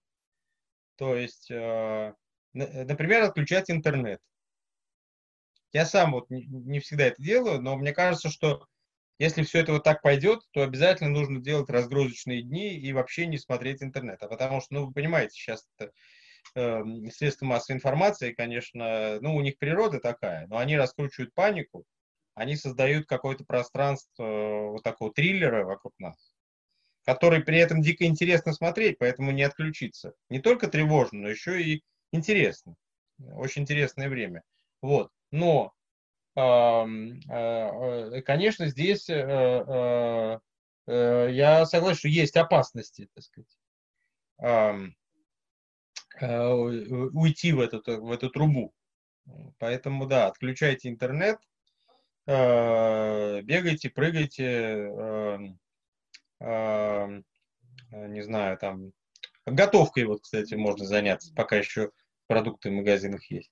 То 0.96 1.14
есть, 1.14 1.48
э, 1.48 2.12
например, 2.52 3.22
отключать 3.22 3.70
интернет. 3.70 4.20
Я 5.74 5.84
сам 5.86 6.12
вот 6.12 6.30
не, 6.30 6.78
всегда 6.78 7.06
это 7.06 7.20
делаю, 7.20 7.60
но 7.60 7.76
мне 7.76 7.92
кажется, 7.92 8.30
что 8.30 8.64
если 9.18 9.42
все 9.42 9.58
это 9.58 9.72
вот 9.72 9.82
так 9.82 10.02
пойдет, 10.02 10.40
то 10.52 10.62
обязательно 10.62 11.10
нужно 11.10 11.40
делать 11.40 11.68
разгрузочные 11.68 12.42
дни 12.42 12.76
и 12.76 12.92
вообще 12.92 13.26
не 13.26 13.38
смотреть 13.38 13.82
интернет. 13.82 14.22
А 14.22 14.28
потому 14.28 14.60
что, 14.60 14.74
ну, 14.74 14.86
вы 14.86 14.92
понимаете, 14.92 15.34
сейчас 15.34 15.66
это, 15.76 15.92
э, 16.54 17.10
средства 17.10 17.46
массовой 17.46 17.78
информации, 17.78 18.32
конечно, 18.32 19.18
ну, 19.20 19.34
у 19.34 19.40
них 19.40 19.58
природа 19.58 19.98
такая, 19.98 20.46
но 20.46 20.58
они 20.58 20.76
раскручивают 20.76 21.34
панику, 21.34 21.84
они 22.34 22.54
создают 22.54 23.06
какое-то 23.06 23.44
пространство 23.44 24.70
вот 24.70 24.84
такого 24.84 25.12
триллера 25.12 25.64
вокруг 25.64 25.92
нас, 25.98 26.34
который 27.04 27.42
при 27.42 27.58
этом 27.58 27.82
дико 27.82 28.04
интересно 28.04 28.52
смотреть, 28.52 28.98
поэтому 28.98 29.32
не 29.32 29.42
отключиться. 29.42 30.14
Не 30.30 30.40
только 30.40 30.68
тревожно, 30.68 31.22
но 31.22 31.28
еще 31.30 31.60
и 31.60 31.82
интересно. 32.12 32.76
Очень 33.18 33.62
интересное 33.62 34.08
время. 34.08 34.42
Вот. 34.82 35.10
Но, 35.34 35.74
а, 36.36 36.86
э, 36.86 38.22
конечно, 38.22 38.68
здесь 38.68 39.10
э, 39.10 40.38
э, 40.86 41.28
я 41.32 41.66
согласен, 41.66 41.98
что 41.98 42.06
есть 42.06 42.36
опасности, 42.36 43.08
так 43.12 43.24
сказать, 43.24 43.58
уйти 46.20 47.52
в 47.52 47.58
эту, 47.58 47.82
в 48.00 48.12
эту 48.12 48.30
трубу. 48.30 48.72
Поэтому, 49.58 50.06
да, 50.06 50.28
отключайте 50.28 50.88
интернет, 50.88 51.40
бегайте, 52.24 53.90
прыгайте, 53.90 54.88
не 56.38 58.22
знаю, 58.22 58.58
там, 58.58 58.92
готовкой, 59.46 60.04
вот, 60.04 60.22
кстати, 60.22 60.54
можно 60.54 60.84
заняться, 60.84 61.34
пока 61.34 61.56
еще 61.56 61.90
продукты 62.28 62.70
в 62.70 62.74
магазинах 62.74 63.28
есть. 63.32 63.50